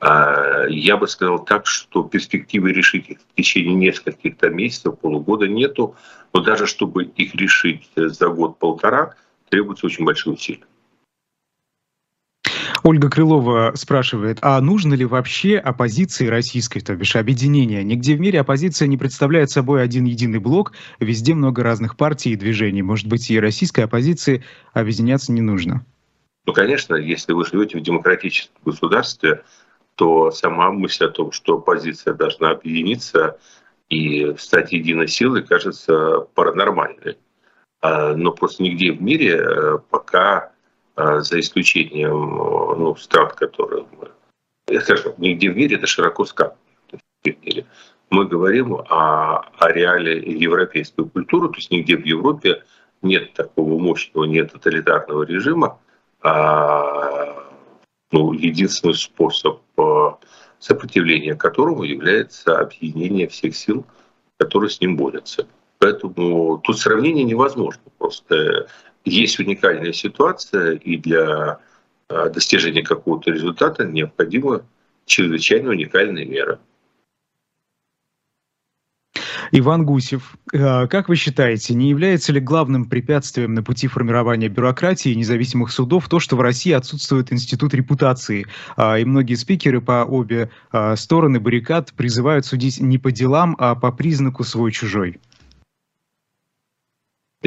[0.00, 5.46] э, я бы сказал так, что перспективы решить их в течение нескольких там, месяцев, полугода
[5.46, 5.94] нету.
[6.32, 9.14] Но даже чтобы их решить за год-полтора,
[9.48, 10.64] требуется очень большие усилия.
[12.86, 17.82] Ольга Крылова спрашивает, а нужно ли вообще оппозиции российской, то бишь объединения?
[17.82, 22.36] Нигде в мире оппозиция не представляет собой один единый блок, везде много разных партий и
[22.36, 22.82] движений.
[22.82, 25.84] Может быть, и российской оппозиции объединяться не нужно?
[26.46, 29.42] Ну, конечно, если вы живете в демократическом государстве,
[29.96, 33.36] то сама мысль о том, что оппозиция должна объединиться
[33.88, 37.18] и стать единой силой, кажется паранормальной.
[37.80, 40.52] А, но просто нигде в мире э, пока
[40.96, 42.36] за исключением
[42.78, 44.08] ну, стран, которые мы...
[44.68, 46.56] Я скажу, нигде в мире это широко сказано.
[48.10, 52.62] Мы говорим о, о реале европейской культуры, то есть нигде в Европе
[53.02, 55.78] нет такого мощного, нет тоталитарного режима.
[56.22, 57.50] А,
[58.12, 60.18] ну, единственный способ а,
[60.58, 63.84] сопротивления которому является объединение всех сил,
[64.38, 65.46] которые с ним борются.
[65.78, 67.82] Поэтому тут сравнение невозможно.
[67.98, 68.68] Просто
[69.06, 71.58] есть уникальная ситуация, и для
[72.08, 74.66] э, достижения какого-то результата необходима
[75.06, 76.58] чрезвычайно уникальная мера.
[79.52, 85.12] Иван Гусев, э, как вы считаете, не является ли главным препятствием на пути формирования бюрократии
[85.12, 90.04] и независимых судов то, что в России отсутствует институт репутации, а, и многие спикеры по
[90.04, 95.20] обе а, стороны баррикад призывают судить не по делам, а по признаку свой-чужой?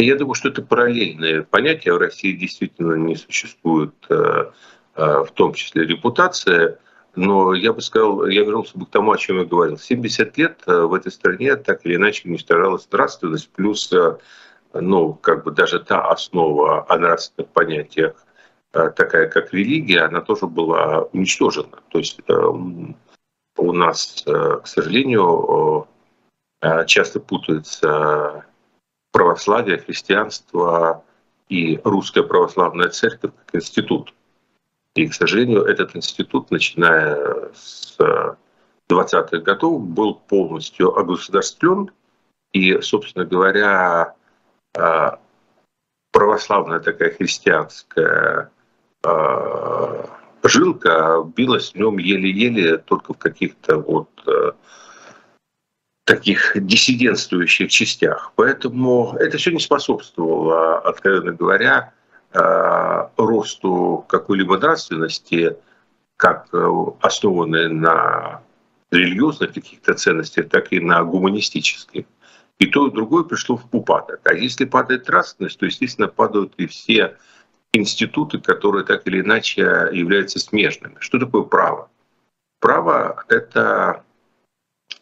[0.01, 1.93] Я думаю, что это параллельные понятия.
[1.93, 4.51] В России действительно не существует, э,
[4.95, 6.79] э, в том числе репутация.
[7.15, 9.77] Но я бы сказал, я вернулся бы к тому, о чем я говорил.
[9.77, 13.91] 70 лет э, в этой стране так или иначе уничтожалась нравственность, плюс
[14.73, 18.23] ну, как бы даже та основа о нравственных понятиях,
[18.71, 21.79] такая как религия, она тоже была уничтожена.
[21.89, 22.19] То есть
[23.57, 25.87] у нас, к сожалению,
[26.85, 28.45] часто путаются
[29.11, 31.03] православие, христианство
[31.47, 34.13] и русская православная церковь как институт.
[34.95, 37.97] И, к сожалению, этот институт, начиная с
[38.89, 41.91] 20-х годов, был полностью огосударствлен.
[42.53, 44.15] И, собственно говоря,
[44.75, 45.11] э,
[46.11, 48.51] православная такая христианская
[49.03, 50.05] э,
[50.43, 54.51] жилка билась в нем еле-еле только в каких-то вот э,
[56.09, 58.33] таких диссидентствующих частях.
[58.35, 61.93] Поэтому это все не способствовало, откровенно говоря,
[62.33, 65.55] э, росту какой-либо нравственности,
[66.17, 66.67] как э,
[67.01, 68.41] основанной на
[68.89, 72.05] религиозных каких-то ценностях, так и на гуманистических.
[72.57, 74.21] И то, и другое пришло в упадок.
[74.23, 77.17] А если падает нравственность, то, естественно, падают и все
[77.71, 80.95] институты, которые так или иначе являются смежными.
[81.01, 81.91] Что такое право?
[82.59, 84.03] Право— это,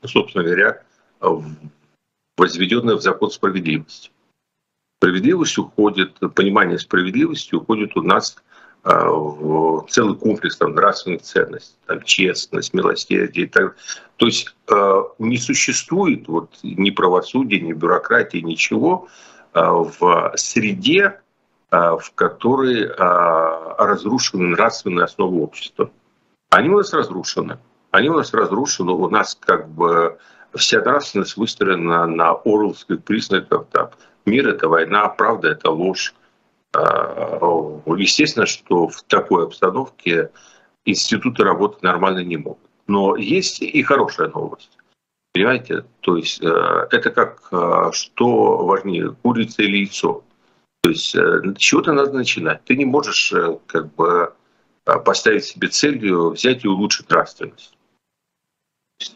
[0.03, 0.83] собственно говоря,
[2.37, 4.11] возведенная в закон справедливость.
[4.99, 8.37] Справедливость уходит, понимание справедливости уходит у нас
[8.83, 13.47] а, в целый комплекс там, нравственных ценностей, там, честность, милосердие.
[13.47, 13.75] Так.
[14.15, 19.07] То есть а, не существует вот, ни правосудия, ни бюрократии, ничего
[19.53, 21.19] а, в среде,
[21.69, 25.91] в которой разрушены нравственные основы общества.
[26.49, 27.59] Они у нас разрушены.
[27.91, 28.93] Они у нас разрушены.
[28.93, 30.17] У нас как бы
[30.57, 33.67] вся нравственность выстроена на орловских признаках.
[33.71, 33.91] Там,
[34.25, 36.13] мир— это война, правда— это ложь.
[36.73, 37.39] А,
[37.97, 40.31] естественно, что в такой обстановке
[40.85, 42.59] институты работать нормально не могут.
[42.87, 44.77] Но есть и хорошая новость.
[45.33, 45.85] Понимаете?
[46.01, 50.23] То есть э, это как э, что важнее, курица или яйцо.
[50.81, 52.63] То есть э, чего-то надо начинать.
[52.63, 53.33] Ты не можешь
[53.67, 54.33] как бы
[55.05, 57.76] поставить себе целью взять и улучшить нравственность.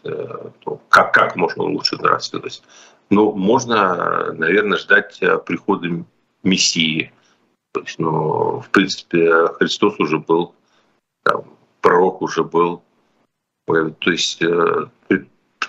[0.03, 0.49] Э,
[0.89, 2.63] как, как можно улучшить нравственность?
[3.09, 6.05] Ну, можно, наверное, ждать э, прихода
[6.43, 7.11] Мессии.
[7.73, 10.55] То есть, ну, в принципе, Христос уже был,
[11.23, 11.45] там,
[11.81, 12.83] пророк уже был.
[13.67, 14.41] Э, то есть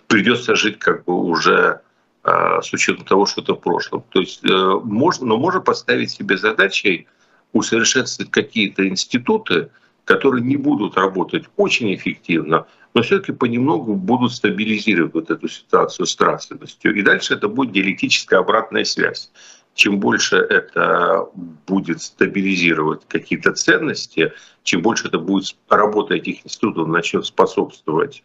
[0.09, 1.81] придется жить как бы уже
[2.25, 4.05] с учетом того, что это в прошлом.
[4.11, 7.09] То есть можно, но можно поставить себе задачей
[7.53, 9.71] усовершенствовать какие-то институты,
[10.05, 16.19] которые не будут работать очень эффективно, но все-таки понемногу будут стабилизировать вот эту ситуацию с
[16.19, 16.95] нравственностью.
[16.95, 19.31] И дальше это будет диалектическая обратная связь.
[19.75, 21.29] Чем больше это
[21.67, 24.33] будет стабилизировать какие-то ценности,
[24.65, 28.23] чем больше это будет работа этих институтов начнет способствовать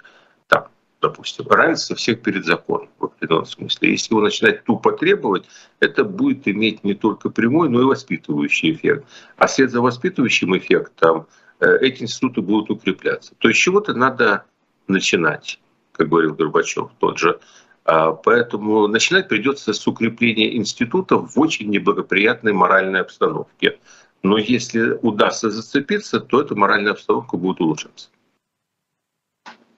[0.50, 0.66] там,
[1.02, 3.92] допустим, равенство всех перед законом в определенном смысле.
[3.92, 5.46] Если его начинать тупо требовать,
[5.80, 9.06] это будет иметь не только прямой, но и воспитывающий эффект.
[9.38, 11.28] А вслед за воспитывающим эффектом
[11.60, 13.34] эти институты будут укрепляться.
[13.40, 14.46] То есть чего-то надо
[14.88, 15.60] начинать,
[15.92, 17.40] как говорил Горбачев тот же.
[17.86, 23.80] А, поэтому начинать придется с укрепления институтов в очень неблагоприятной моральной обстановке.
[24.24, 28.10] Но если удастся зацепиться, то эта моральная обстановка будет улучшаться.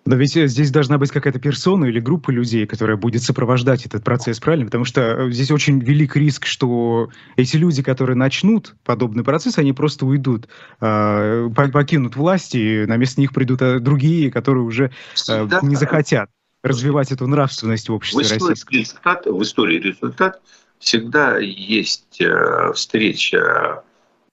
[0.06, 4.04] Но ведь э, здесь должна быть какая-то персона или группа людей, которая будет сопровождать этот
[4.04, 4.66] процесс, правильно?
[4.66, 9.74] Потому что э, здесь очень велик риск, что эти люди, которые начнут подобный процесс, они
[9.74, 10.48] просто уйдут,
[10.82, 16.30] э, покинут власть, и на место них придут другие, которые уже Всегда не захотят
[16.64, 18.78] развивать эту нравственность в обществе в российском.
[18.78, 20.42] Результат, в истории результат
[20.80, 22.22] всегда есть
[22.74, 23.84] встреча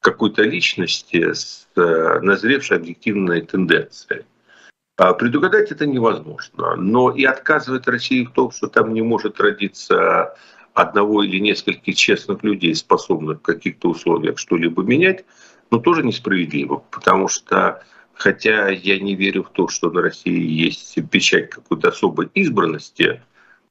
[0.00, 4.24] какой-то личности с назревшей объективной тенденцией.
[4.96, 6.74] А предугадать это невозможно.
[6.76, 10.34] Но и отказывать России в том, что там не может родиться
[10.72, 15.24] одного или нескольких честных людей, способных в каких-то условиях что-либо менять,
[15.70, 16.82] ну, тоже несправедливо.
[16.90, 17.82] Потому что,
[18.14, 23.22] хотя я не верю в то, что на России есть печать какой-то особой избранности,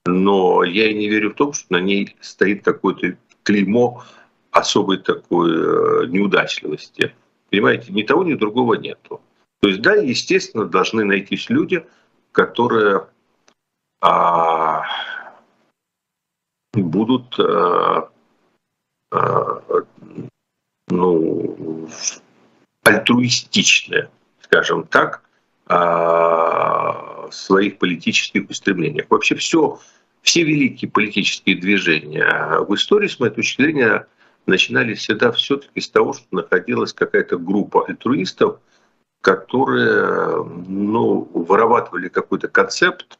[0.05, 4.03] но я и не верю в том, что на ней стоит какое-то клеймо
[4.51, 7.13] особой такой э, неудачливости.
[7.49, 9.21] Понимаете, ни того, ни другого нету.
[9.61, 11.85] То есть, да, естественно, должны найтись люди,
[12.31, 13.07] которые
[14.01, 14.83] а,
[16.73, 18.09] будут а,
[19.11, 19.61] а,
[20.87, 21.89] ну,
[22.83, 24.09] альтруистичны,
[24.41, 25.23] скажем так,
[25.67, 29.07] а, в своих политических устремлениях.
[29.09, 29.79] Вообще все,
[30.21, 34.07] все великие политические движения в истории, с моей точки зрения,
[34.45, 38.59] начинались всегда все-таки с того, что находилась какая-то группа альтруистов,
[39.25, 43.17] которые ну, вырабатывали какой-то концепт,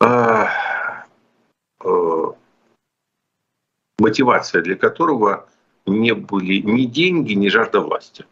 [0.00, 0.48] а,
[1.78, 2.34] а,
[4.00, 5.48] мотивация для которого
[5.86, 8.26] не были ни деньги, ни жажда власти.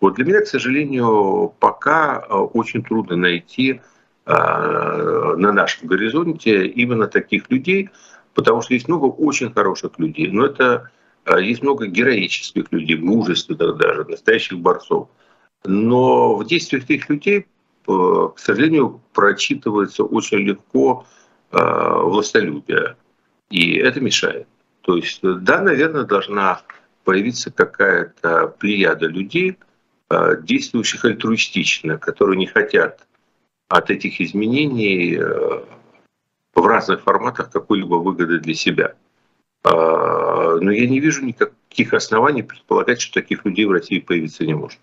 [0.00, 3.80] Вот для меня, к сожалению, пока а, очень трудно найти
[4.26, 7.90] а, на нашем горизонте именно таких людей,
[8.34, 10.92] потому что есть много очень хороших людей, но это
[11.40, 15.08] есть много героических людей, мужественных даже, настоящих борцов–
[15.64, 17.46] но в действиях этих людей,
[17.88, 21.06] э, к сожалению, прочитывается очень легко
[21.50, 22.96] э, властолюбие.
[23.50, 24.46] И это мешает.
[24.82, 26.60] То есть, да, наверное, должна
[27.04, 29.56] появиться какая-то плеяда людей,
[30.10, 33.06] э, действующих альтруистично, которые не хотят
[33.68, 35.18] от этих изменений
[36.54, 38.94] в разных форматах какой-либо выгоды для себя.
[39.64, 44.78] Но я не вижу никаких оснований предполагать, что таких людей в России появиться не может.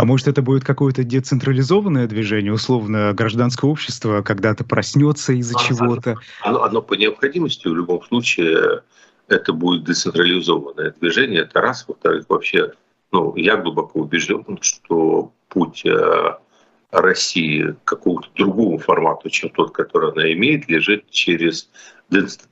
[0.00, 6.16] А может, это будет какое-то децентрализованное движение, условно, гражданское общество когда-то проснется из-за а, чего-то?
[6.40, 8.80] Оно, оно по необходимости в любом случае
[9.28, 11.42] это будет децентрализованное движение.
[11.42, 11.84] Это раз.
[11.86, 12.72] Во-вторых, вообще,
[13.12, 16.34] ну, я глубоко убежден, что путь э,
[16.92, 21.68] России к какому-то другому формату, чем тот, который она имеет, лежит через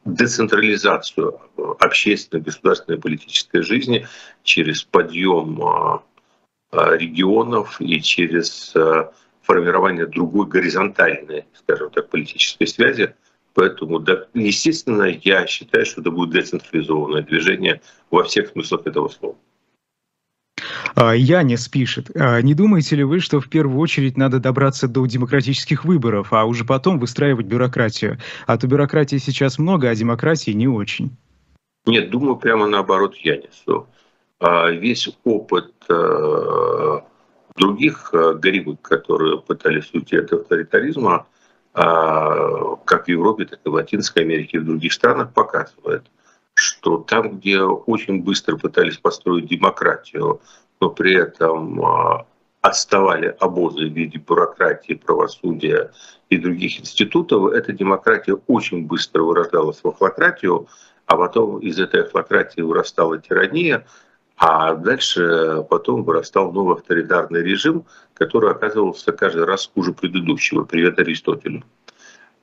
[0.05, 1.41] децентрализацию
[1.81, 4.07] общественной, государственной, политической жизни,
[4.43, 6.18] через подъем э, Э,
[6.73, 9.11] регионов и через э,
[9.43, 13.15] формирование другой горизонтальной, скажем так, политической связи.
[13.55, 19.37] Поэтому, да, естественно, я считаю, что это будет децентрализованное движение во всех смыслах этого слова.
[20.95, 25.07] А, Янис пишет, «А не думаете ли вы, что в первую очередь надо добраться до
[25.07, 28.19] демократических выборов, а уже потом выстраивать бюрократию?
[28.47, 31.17] А то бюрократии сейчас много, а демократии не очень.
[31.87, 33.89] Нет, думаю прямо наоборот Янису.
[34.41, 37.01] А весь опыт э,
[37.57, 41.27] других э, горевых, которые пытались уйти от авторитаризма,
[41.75, 46.05] а, как в Европе, так и в Латинской Америке и в других странах, показывает,
[46.55, 50.41] что там, где очень быстро пытались построить демократию,
[50.81, 52.27] но при этом а,
[52.63, 55.93] отставали обозы в виде бюрократии, правосудия
[56.31, 60.67] и других институтов, эта демократия очень быстро вырождалась в ахлократию,
[61.07, 63.87] а потом из этой ахлократии вырастала тирания,
[64.39, 67.85] а дальше потом вырастал новый авторитарный режим,
[68.15, 70.65] который оказывался каждый раз хуже предыдущего.
[70.65, 71.65] Привет Аристотелю.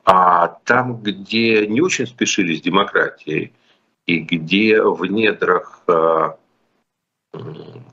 [0.04, 3.54] А там, где не очень спешили с демократией,
[4.06, 6.32] и где в недрах э,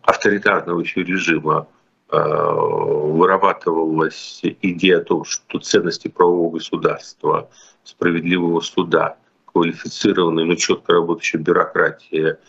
[0.03, 1.68] авторитарного еще режима
[2.11, 7.48] э, вырабатывалась идея о том, что ценности правового государства,
[7.84, 12.36] справедливого суда, квалифицированной, но четко работающей бюрократии–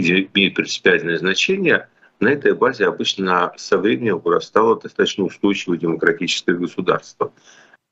[0.00, 1.88] имеет принципиальное значение,
[2.20, 7.32] на этой базе обычно со временем вырастало достаточно устойчивое демократическое государство.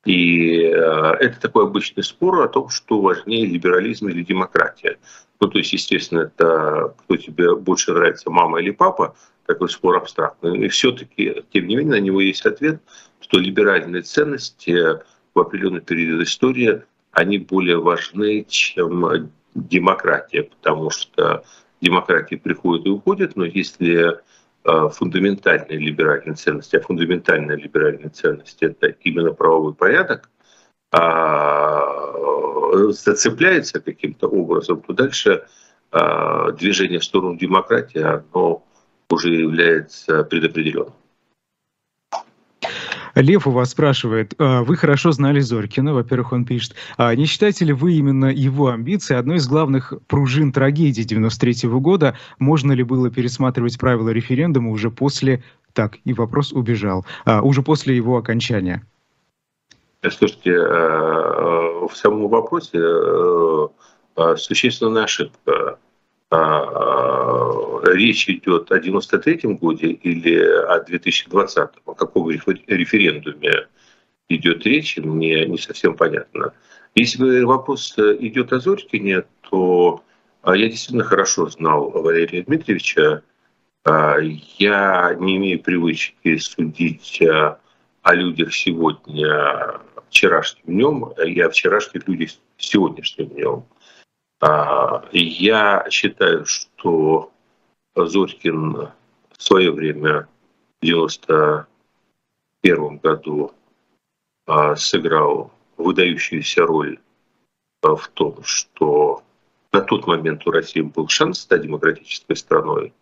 [0.04, 0.72] И э,
[1.20, 4.98] это такой обычный спор о том, что важнее либерализм или демократия.
[5.40, 10.66] Ну, то есть, естественно, это кто тебе больше нравится, мама или папа, такой спор абстрактный.
[10.66, 12.80] И все-таки, тем не менее, на него есть ответ,
[13.20, 14.76] что либеральные ценности
[15.34, 16.82] в определенный период истории,
[17.12, 21.44] они более важны, чем демократия, потому что
[21.87, 24.20] демократия приходит и уходит, но если
[24.64, 30.30] э, фундаментальные либеральные ценности, а фундаментальная либеральная ценность– это именно правовой порядок,
[30.93, 32.12] а,
[32.91, 35.47] зацепляется каким-то образом, то дальше
[35.91, 38.64] а, движение в сторону демократии, оно
[39.11, 40.95] уже является предопределенным.
[43.17, 47.64] Лев у вас спрашивает, «А, вы хорошо знали Зорькина, во-первых, он пишет, а не считаете
[47.64, 52.17] ли вы именно его амбиции одной из главных пружин трагедии 93 -го года?
[52.39, 55.43] Можно ли было пересматривать правила референдума уже после...
[55.73, 57.05] Так, и вопрос убежал.
[57.25, 58.83] А, уже после его окончания.
[60.11, 65.79] Слушайте, э, э, в самом вопросе э, существенная ошибка.
[66.31, 71.83] Речь идет о 93-м годе или о 2020-м?
[71.87, 73.68] О каком референдуме
[74.29, 76.53] идет речь, мне не совсем понятно.
[76.97, 80.03] Если вопрос идет о Зорькине, то
[80.45, 83.22] я действительно хорошо знал Валерия Дмитриевича.
[83.85, 93.29] Я не имею привычки судить о людях сегодня вчерашним днем и о вчерашних людях сегодняшним
[93.29, 93.64] днем.
[94.41, 97.32] А, я считаю, что
[97.95, 100.28] Зорькин в свое время
[100.80, 103.55] в 1991 году
[104.47, 106.99] а, сыграл выдающуюся роль
[107.82, 109.22] а, в том, что
[109.72, 112.93] на тот момент у России был шанс стать демократической страной.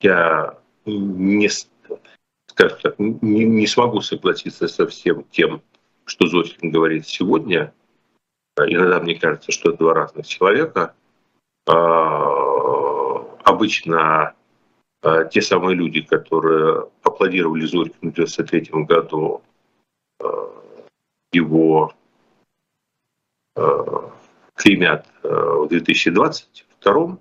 [0.00, 1.48] Я не,
[2.46, 5.62] скажем так, не, не смогу согласиться со всем тем,
[6.04, 7.72] что Зосин говорит сегодня.
[8.66, 10.94] Иногда мне кажется, что это два разных человека.
[11.66, 14.34] А, обычно
[15.02, 19.42] а, те самые люди, которые аплодировали Зорькину в 1993 году,
[20.20, 20.50] а,
[21.32, 21.92] его
[24.54, 27.18] клеймят в 2022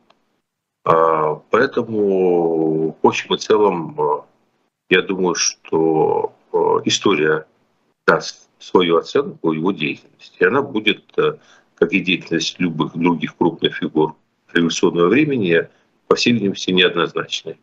[1.50, 4.26] Поэтому, в общем и целом,
[4.90, 6.34] я думаю, что
[6.86, 7.46] история
[8.08, 10.38] даст свою оценку его деятельности.
[10.40, 11.34] И она будет, э,
[11.76, 14.16] как и деятельность любых других крупных фигур
[14.54, 15.68] революционного времени,
[16.08, 17.60] по всей видимости, неоднозначной.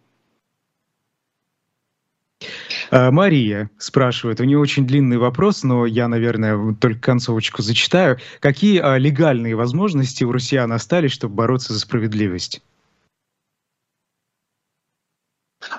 [2.90, 8.18] А, Мария спрашивает, у нее очень длинный вопрос, но я, наверное, только концовочку зачитаю.
[8.40, 12.62] Какие а, легальные возможности у россиян остались, чтобы бороться за справедливость?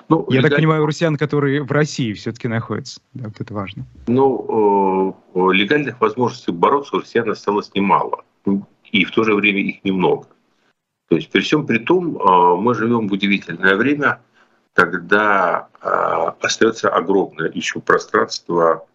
[0.08, 0.50] Ну, Я легаль...
[0.50, 3.00] так понимаю, русян, которые в России все-таки находятся.
[3.14, 3.84] Да, вот это важно.
[4.06, 8.24] Ну, э, легальных возможностей бороться у россиян осталось немало.
[8.92, 10.26] И в то же время их немного.
[11.08, 14.20] То есть при всем при том, э, мы живем в удивительное время,
[14.72, 15.88] когда э,
[16.40, 18.86] остается огромное еще пространство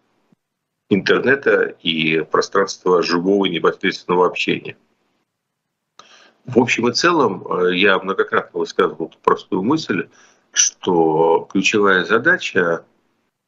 [0.88, 4.76] интернета и пространство живого непосредственного общения.
[6.44, 10.08] В общем и целом, я многократно высказывал эту простую мысль,
[10.52, 12.84] что ключевая задача,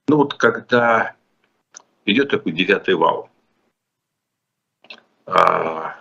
[0.08, 1.14] ну вот когда
[2.04, 3.30] идет такой девятый вал,
[5.26, 5.96] а,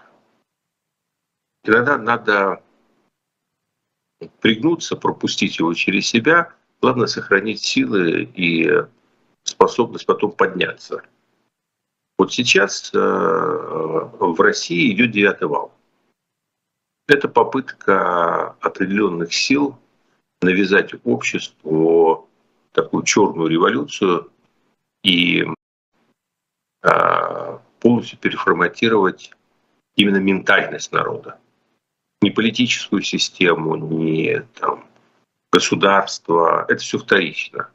[1.64, 2.64] иногда надо
[4.40, 8.70] пригнуться, пропустить его через себя, главное сохранить силы и
[9.44, 11.04] способность потом подняться.
[12.18, 15.74] Вот сейчас э, в России идет девятый вал.
[17.08, 19.78] Это попытка определенных сил
[20.44, 22.30] навязать обществу
[22.72, 24.32] такую черную революцию
[25.04, 25.46] и
[26.82, 29.32] а, полностью переформатировать
[29.96, 31.40] именно ментальность народа.
[32.22, 34.86] Не политическую систему, не там,
[35.52, 37.70] государство, это все вторично.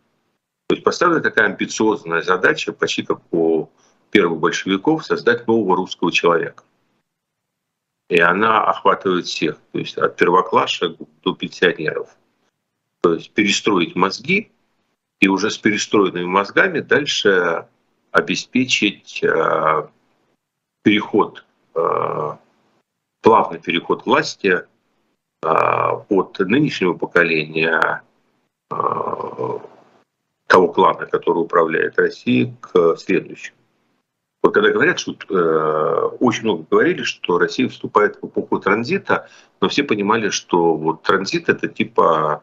[0.69, 3.71] То есть поставлена такая амбициозная задача, почти как у
[4.11, 6.65] первых большевиков, создать нового русского человека.
[8.09, 12.17] И она охватывает всех, то есть от первоклашек до пенсионеров
[13.01, 14.51] то есть перестроить мозги
[15.21, 17.67] и уже с перестроенными мозгами дальше
[18.11, 19.89] обеспечить э,
[20.83, 21.45] переход,
[21.75, 22.37] э,
[23.21, 24.65] плавный переход власти
[25.43, 28.03] э, от нынешнего поколения
[30.47, 33.57] того клана, который управляет Россией, к следующему.
[34.43, 39.29] Вот когда говорят, что э, очень много говорили, что Россия вступает в эпоху транзита,
[39.61, 42.43] но все понимали, что вот транзит это типа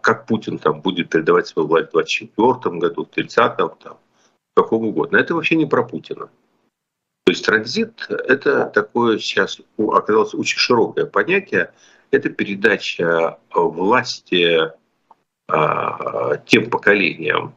[0.00, 3.98] как Путин там будет передавать свою власть в 2024 году, в 30-м, там,
[4.54, 5.16] каком угодно.
[5.16, 6.28] Это вообще не про Путина.
[7.24, 11.72] То есть транзит– это такое сейчас оказалось очень широкое понятие.
[12.10, 14.70] Это передача власти
[15.48, 17.54] а, тем поколениям,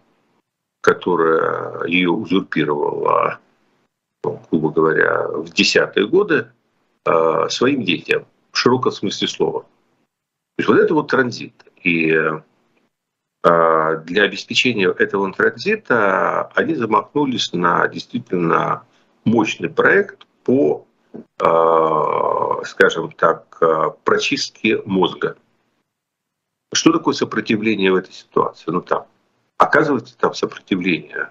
[0.82, 3.40] которое ее узурпировало
[4.24, 6.52] грубо говоря, в десятые годы
[7.50, 9.62] своим детям, в широком смысле слова.
[9.62, 9.68] То
[10.60, 11.54] есть вот это вот транзит.
[11.84, 12.14] И
[14.04, 18.84] для обеспечения этого транзита они замахнулись на действительно
[19.24, 20.86] мощный проект по,
[22.66, 23.62] скажем так,
[24.04, 25.38] прочистке мозга.
[26.74, 28.72] Что такое сопротивление в этой ситуации?
[28.72, 29.08] Ну там,
[29.58, 31.30] оказывается там сопротивление.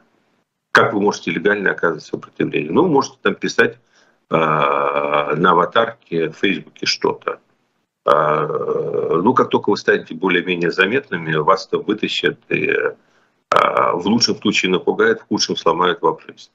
[0.72, 2.70] Как вы можете легально оказывать сопротивление?
[2.70, 3.78] Ну, можете там писать
[4.30, 7.40] э, на аватарке в Фейсбуке что-то.
[8.08, 12.94] Э, ну, как только вы станете более-менее заметными, вас там вытащат и э,
[13.50, 16.50] в лучшем случае напугают, в худшем сломают вам жизнь.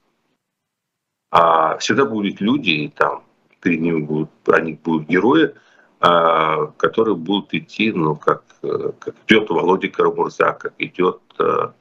[1.32, 3.24] А всегда будут люди, и там
[3.60, 5.54] перед ними будут, они будут герои,
[6.00, 11.72] а, которые будут идти, ну, как, как идет Володя Карамурза, как идет э,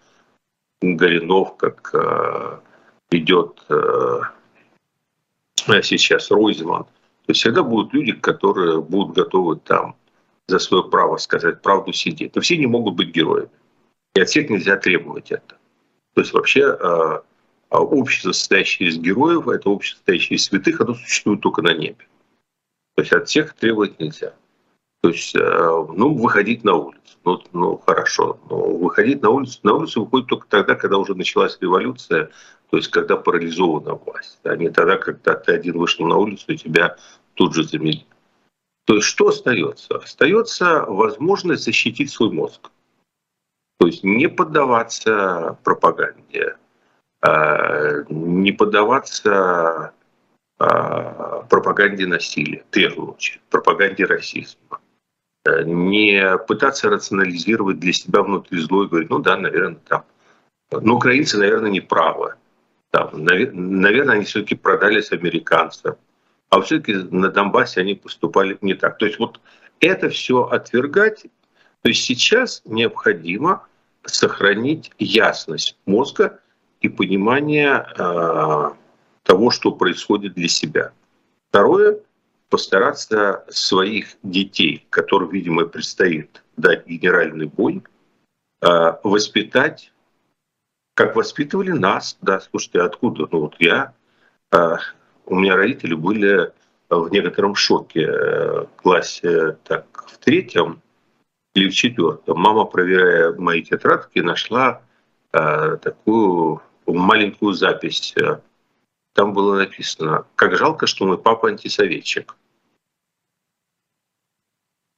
[0.80, 2.60] Горинов, как э,
[3.10, 4.20] идет э,
[5.82, 6.86] сейчас Ройзман.
[7.32, 9.96] Всегда будут люди, которые будут готовы там
[10.48, 12.34] за свое право сказать правду сидеть.
[12.34, 13.50] Но все не могут быть героями.
[14.14, 15.56] И от всех нельзя требовать это.
[16.14, 17.22] То есть вообще
[17.70, 22.06] общество, состоящее из героев, это общество, состоящее из святых, оно существует только на небе.
[22.94, 24.34] То есть от всех требовать нельзя.
[25.00, 27.00] То есть, э, ну, выходить на улицу.
[27.24, 28.38] Ну, ну хорошо.
[28.48, 29.58] Но выходить на улицу.
[29.62, 32.30] На улицу выходит только тогда, когда уже началась революция,
[32.70, 36.56] то есть когда парализована власть, а не тогда, когда ты один вышел на улицу и
[36.56, 36.96] тебя
[37.34, 38.06] тут же замели.
[38.84, 39.96] То есть что остается?
[39.96, 42.70] Остается возможность защитить свой мозг.
[43.78, 46.56] То есть не поддаваться пропаганде,
[47.22, 49.92] э, не поддаваться
[50.58, 54.80] а, пропаганде насилия, в первую очередь, пропаганде расизма.
[55.44, 60.04] Э, не пытаться рационализировать для себя внутри зло и говорить, ну да, наверное, там.
[60.70, 62.34] Но украинцы, наверное, не правы.
[62.90, 65.96] Там, наверное, они все-таки продались американцам.
[66.52, 68.98] А все-таки на Донбассе они поступали не так.
[68.98, 69.40] То есть вот
[69.80, 71.22] это все отвергать.
[71.80, 73.66] То есть сейчас необходимо
[74.04, 76.40] сохранить ясность мозга
[76.82, 78.76] и понимание а,
[79.22, 80.92] того, что происходит для себя.
[81.48, 82.00] Второе–
[82.50, 87.82] постараться своих детей, которым, видимо, предстоит дать генеральный бой,
[88.60, 89.90] э, воспитать,
[90.92, 92.18] как воспитывали нас.
[92.20, 93.26] Да, слушайте, откуда?
[93.32, 93.94] Ну вот я,
[94.52, 94.76] э,
[95.26, 96.52] у меня родители были
[96.88, 100.82] в некотором шоке в классе так, в третьем
[101.54, 102.38] или в четвертом.
[102.38, 104.82] Мама, проверяя мои тетрадки, нашла
[105.32, 108.14] э, такую маленькую запись
[109.14, 112.36] там было написано, как жалко, что мой папа антисоветчик.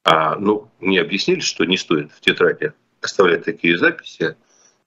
[0.05, 4.37] А, ну, мне объяснили, что не стоит в тетради оставлять такие записи,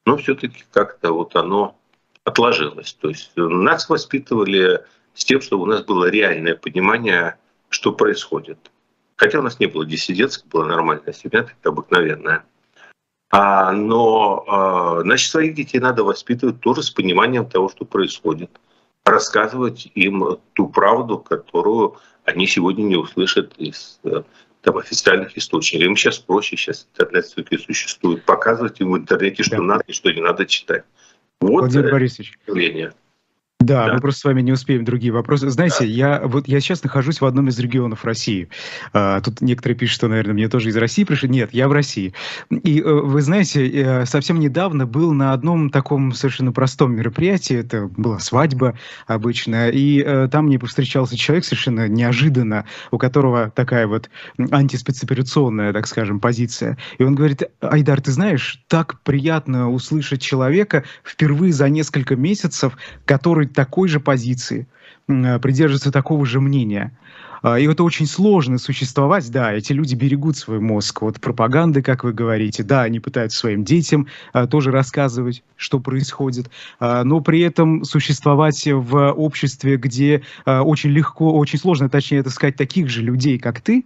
[0.05, 1.77] но все-таки как-то вот оно
[2.23, 2.93] отложилось.
[2.93, 4.85] То есть нас воспитывали
[5.17, 7.37] с тем, чтобы у нас было реальное понимание,
[7.69, 8.71] что происходит.
[9.15, 12.45] Хотя у нас не было диссидентской, была нормальная семья, так обыкновенная.
[13.31, 18.51] А, но, а, значит, своих детей надо воспитывать тоже с пониманием того, что происходит
[19.05, 24.21] рассказывать им ту правду, которую они сегодня не услышат из э,
[24.61, 25.87] там, официальных источников.
[25.87, 28.23] Им сейчас проще, сейчас интернет все-таки существует.
[28.25, 29.63] Показывать им в интернете, что да.
[29.63, 30.83] надо и что не надо читать.
[31.39, 32.37] Вот Владимир Борисович.
[32.45, 32.93] Явление.
[33.59, 35.49] Да, да, мы просто с вами не успеем другие вопросы.
[35.49, 35.85] Знаете, да.
[35.85, 38.49] я вот я сейчас нахожусь в одном из регионов России.
[38.93, 41.27] А, тут некоторые пишут, что, наверное, мне тоже из России пришли.
[41.27, 42.13] Нет, я в России.
[42.51, 47.57] И э, вы знаете, э, совсем недавно был на одном таком совершенно простом мероприятии.
[47.57, 48.77] Это была свадьба
[49.07, 49.69] обычная.
[49.69, 56.19] И э, там мне повстречался человек совершенно неожиданно, у которого такая вот антиспецоперационная, так скажем,
[56.19, 56.77] позиция.
[56.99, 63.46] И он говорит, Айдар, ты знаешь, так приятно услышать человека впервые за несколько месяцев, который
[63.47, 64.67] такой же позиции,
[65.07, 66.91] э, придерживаться такого же мнения.
[67.41, 72.03] А, и это очень сложно существовать, да, эти люди берегут свой мозг от пропаганды, как
[72.03, 77.41] вы говорите, да, они пытаются своим детям а, тоже рассказывать, что происходит, а, но при
[77.41, 83.37] этом существовать в обществе, где очень легко, очень сложно, точнее это сказать, таких же людей,
[83.37, 83.85] как ты,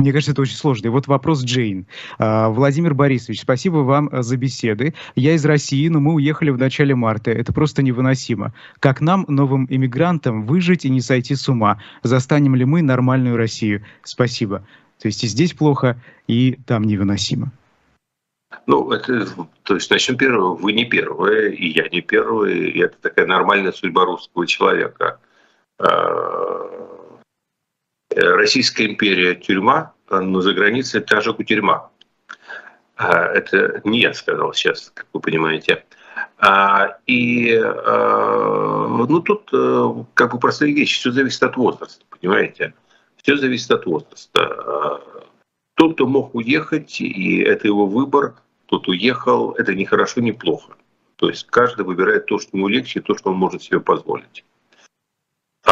[0.00, 0.86] мне кажется, это очень сложно.
[0.86, 1.86] И вот вопрос Джейн.
[2.18, 4.94] А, Владимир Борисович, спасибо вам э, за беседы.
[5.14, 7.30] Я из России, но мы уехали в начале марта.
[7.30, 8.54] Это просто невыносимо.
[8.80, 11.80] Как нам, новым иммигрантам, выжить и не сойти с ума?
[12.02, 13.84] Застанем ли мы нормальную Россию?
[14.02, 14.66] Спасибо.
[15.00, 17.52] То есть и здесь плохо, и там невыносимо.
[18.66, 19.26] Ну, это,
[19.62, 20.54] то есть, начнем первого.
[20.56, 22.70] Вы не первые, и я не первый.
[22.70, 25.20] И это такая нормальная судьба русского человека
[25.78, 26.29] а,
[28.40, 31.90] Российская империя– тюрьма, но за границей та же тюрьма.
[32.96, 35.84] А, это не я сказал сейчас, как вы понимаете.
[36.38, 39.50] А, и ну, тут
[40.14, 42.72] как бы простые вещи, все зависит от возраста, понимаете?
[43.22, 45.02] Все зависит от возраста.
[45.74, 48.36] Тот, кто мог уехать, и это его выбор,
[48.66, 50.72] тот уехал, это не хорошо, не плохо.
[51.16, 54.44] То есть каждый выбирает то, что ему легче, то, что он может себе позволить.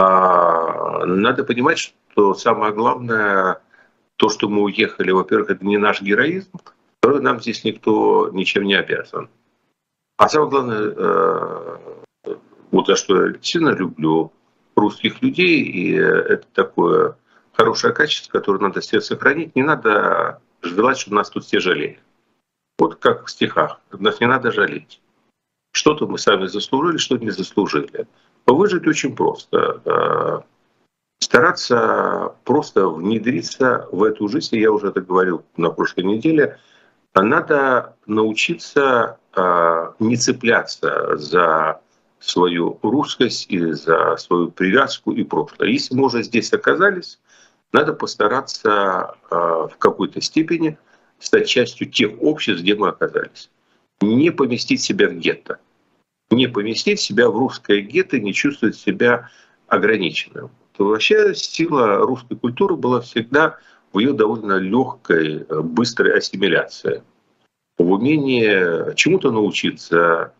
[0.00, 3.60] А, надо понимать, что самое главное,
[4.16, 6.52] то, что мы уехали, во-первых, это не наш героизм,
[7.00, 9.28] второе, нам здесь никто ничем не обязан.
[10.16, 11.76] А самое главное, э,
[12.70, 14.32] вот за что я сильно люблю
[14.76, 17.16] русских людей, и это такое
[17.52, 19.56] хорошее качество, которое надо себе сохранить.
[19.56, 21.98] Не надо желать, чтобы нас тут все жалели.
[22.78, 23.80] Вот как в стихах.
[23.90, 25.00] Нас не надо жалеть.
[25.72, 28.06] Что-то мы сами заслужили, что не заслужили.
[28.48, 29.82] Выжить очень просто.
[29.84, 30.40] Э,
[31.20, 34.56] стараться просто внедриться в эту жизнь.
[34.56, 36.58] Я уже это говорил на прошлой неделе.
[37.14, 41.80] Надо научиться э, не цепляться за
[42.20, 45.68] свою русскость и за свою привязку и прошлое.
[45.68, 47.18] Если мы уже здесь оказались,
[47.72, 50.78] надо постараться э, в какой-то степени
[51.18, 53.50] стать частью тех обществ, где мы оказались.
[54.00, 55.58] Не поместить себя в гетто.
[56.38, 59.28] Не поместить себя в русское гетто не чувствовать себя
[59.66, 60.50] ограниченным.
[60.76, 63.58] То вообще сила русской культуры была всегда
[63.92, 67.02] в ее довольно легкой, быстрой ассимиляции.
[67.76, 70.32] В умении чему-то научиться,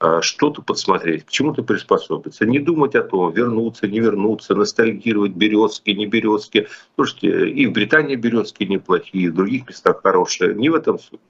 [0.00, 5.90] а, что-то подсмотреть, к чему-то приспособиться, не думать о том, вернуться, не вернуться, ностальгировать, березки,
[5.90, 6.66] не березки.
[6.94, 10.54] Слушайте, и в Британии березки неплохие, и в других местах хорошие.
[10.54, 11.20] Не в этом суть.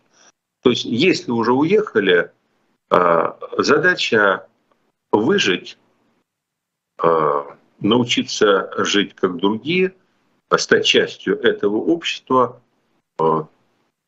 [0.62, 2.30] То есть, если уже уехали,
[3.58, 4.46] задача
[5.12, 5.78] выжить,
[6.98, 9.94] а, научиться жить как другие,
[10.56, 12.60] стать частью этого общества,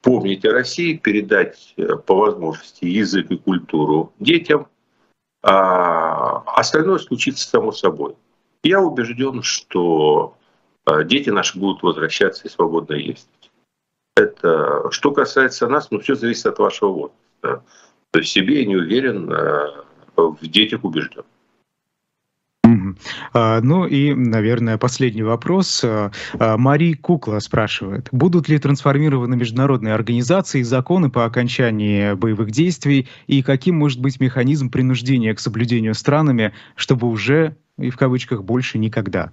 [0.03, 4.69] помнить о России, передать э, по возможности язык и культуру детям,
[5.43, 8.15] а остальное случится само собой.
[8.63, 10.37] Я убежден, что
[11.05, 13.51] дети наши будут возвращаться и свободно ездить.
[14.17, 17.65] Это что касается нас, ну все зависит от вашего возраста.
[18.15, 19.83] То есть себе я не уверен, э,
[20.17, 21.25] в детях убежден.
[23.33, 25.83] А, ну и, наверное, последний вопрос.
[25.83, 32.53] А, а, Мари Кукла спрашивает, будут ли трансформированы международные организации и законы по окончании боевых
[32.53, 38.45] действий, и каким может быть механизм принуждения к соблюдению странами, чтобы уже, и в кавычках,
[38.45, 39.33] больше никогда?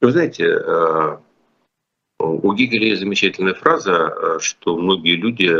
[0.00, 0.56] Вы знаете,
[2.20, 5.52] у Гегеля есть замечательная фраза, что многие люди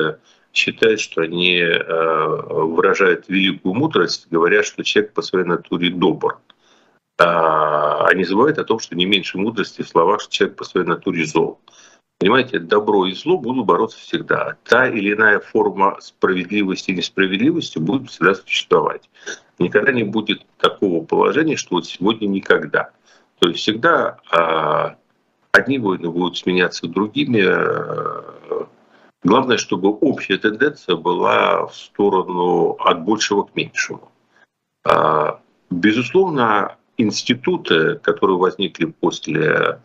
[0.53, 6.39] считают, что они э, выражают великую мудрость, говоря, что человек по своей натуре добр.
[7.19, 10.87] А, они забывают о том, что не меньше мудрости в словах, что человек по своей
[10.87, 11.61] натуре зол.
[12.19, 14.57] Понимаете, добро и зло будут бороться всегда.
[14.65, 19.11] Та или иная форма справедливости и несправедливости будет всегда существовать.
[19.59, 22.91] Никогда не будет такого положения, что вот сегодня никогда.
[23.41, 24.97] То есть всегда а,
[25.51, 28.25] одни войны будут сменяться другими, а,
[29.25, 34.11] Главное, чтобы общая тенденция была в сторону от большего к меньшему.
[34.85, 39.81] А, безусловно, институты, которые возникли после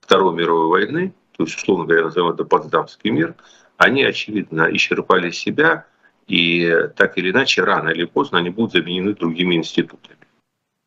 [0.00, 3.34] Второй мировой войны, то есть, условно говоря, назовем это Потсдамский мир,
[3.76, 5.86] они, очевидно, исчерпали себя,
[6.26, 10.16] и так или иначе, рано или поздно они будут заменены другими институтами.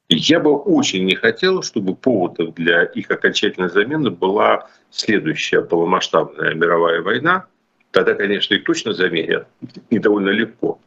[0.10, 7.02] Я бы очень не хотел, чтобы поводом для их окончательной замены была следующая полномасштабная мировая
[7.02, 7.48] война,
[7.94, 9.48] тогда, конечно, их точно заменят,
[9.90, 10.80] и довольно легко.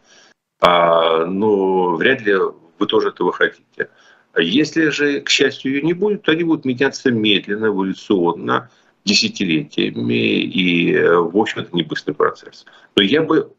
[0.60, 2.34] А, но вряд ли
[2.78, 3.88] вы тоже этого хотите.
[4.36, 8.68] Если же, к счастью, ее не будет, то они будут меняться медленно, эволюционно,
[9.04, 12.66] десятилетиями, и, в общем, это не быстрый процесс.
[12.96, 13.52] Но я бы,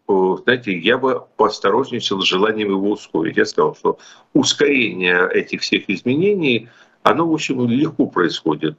[0.44, 3.38] знаете, я бы поосторожничал с желанием его ускорить.
[3.38, 3.98] Я сказал, что
[4.34, 6.68] ускорение этих всех изменений,
[7.04, 8.78] оно, в общем, легко происходит.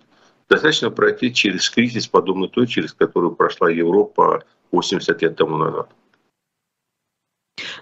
[0.49, 5.91] Достаточно пройти через кризис, подобный той, через которую прошла Европа 80 лет тому назад.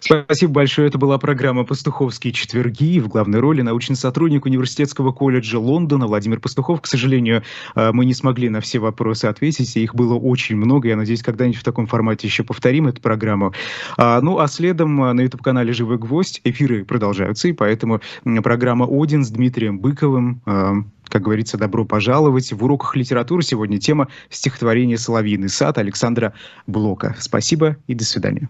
[0.00, 0.88] Спасибо большое.
[0.88, 3.00] Это была программа «Пастуховские четверги».
[3.00, 6.80] В главной роли научный сотрудник Университетского колледжа Лондона Владимир Пастухов.
[6.80, 7.42] К сожалению,
[7.74, 9.76] э, мы не смогли на все вопросы ответить.
[9.76, 10.88] Их было очень много.
[10.88, 13.52] Я надеюсь, когда-нибудь в таком формате еще повторим эту программу.
[13.96, 17.48] А, ну, а следом э, на YouTube-канале «Живой гвоздь» эфиры продолжаются.
[17.48, 18.00] И поэтому
[18.42, 20.74] программа «Один» с Дмитрием Быковым э,
[21.08, 22.52] как говорится, добро пожаловать.
[22.52, 26.34] В уроках литературы сегодня тема стихотворения «Соловьиный сад» Александра
[26.66, 27.16] Блока.
[27.18, 28.48] Спасибо и до свидания.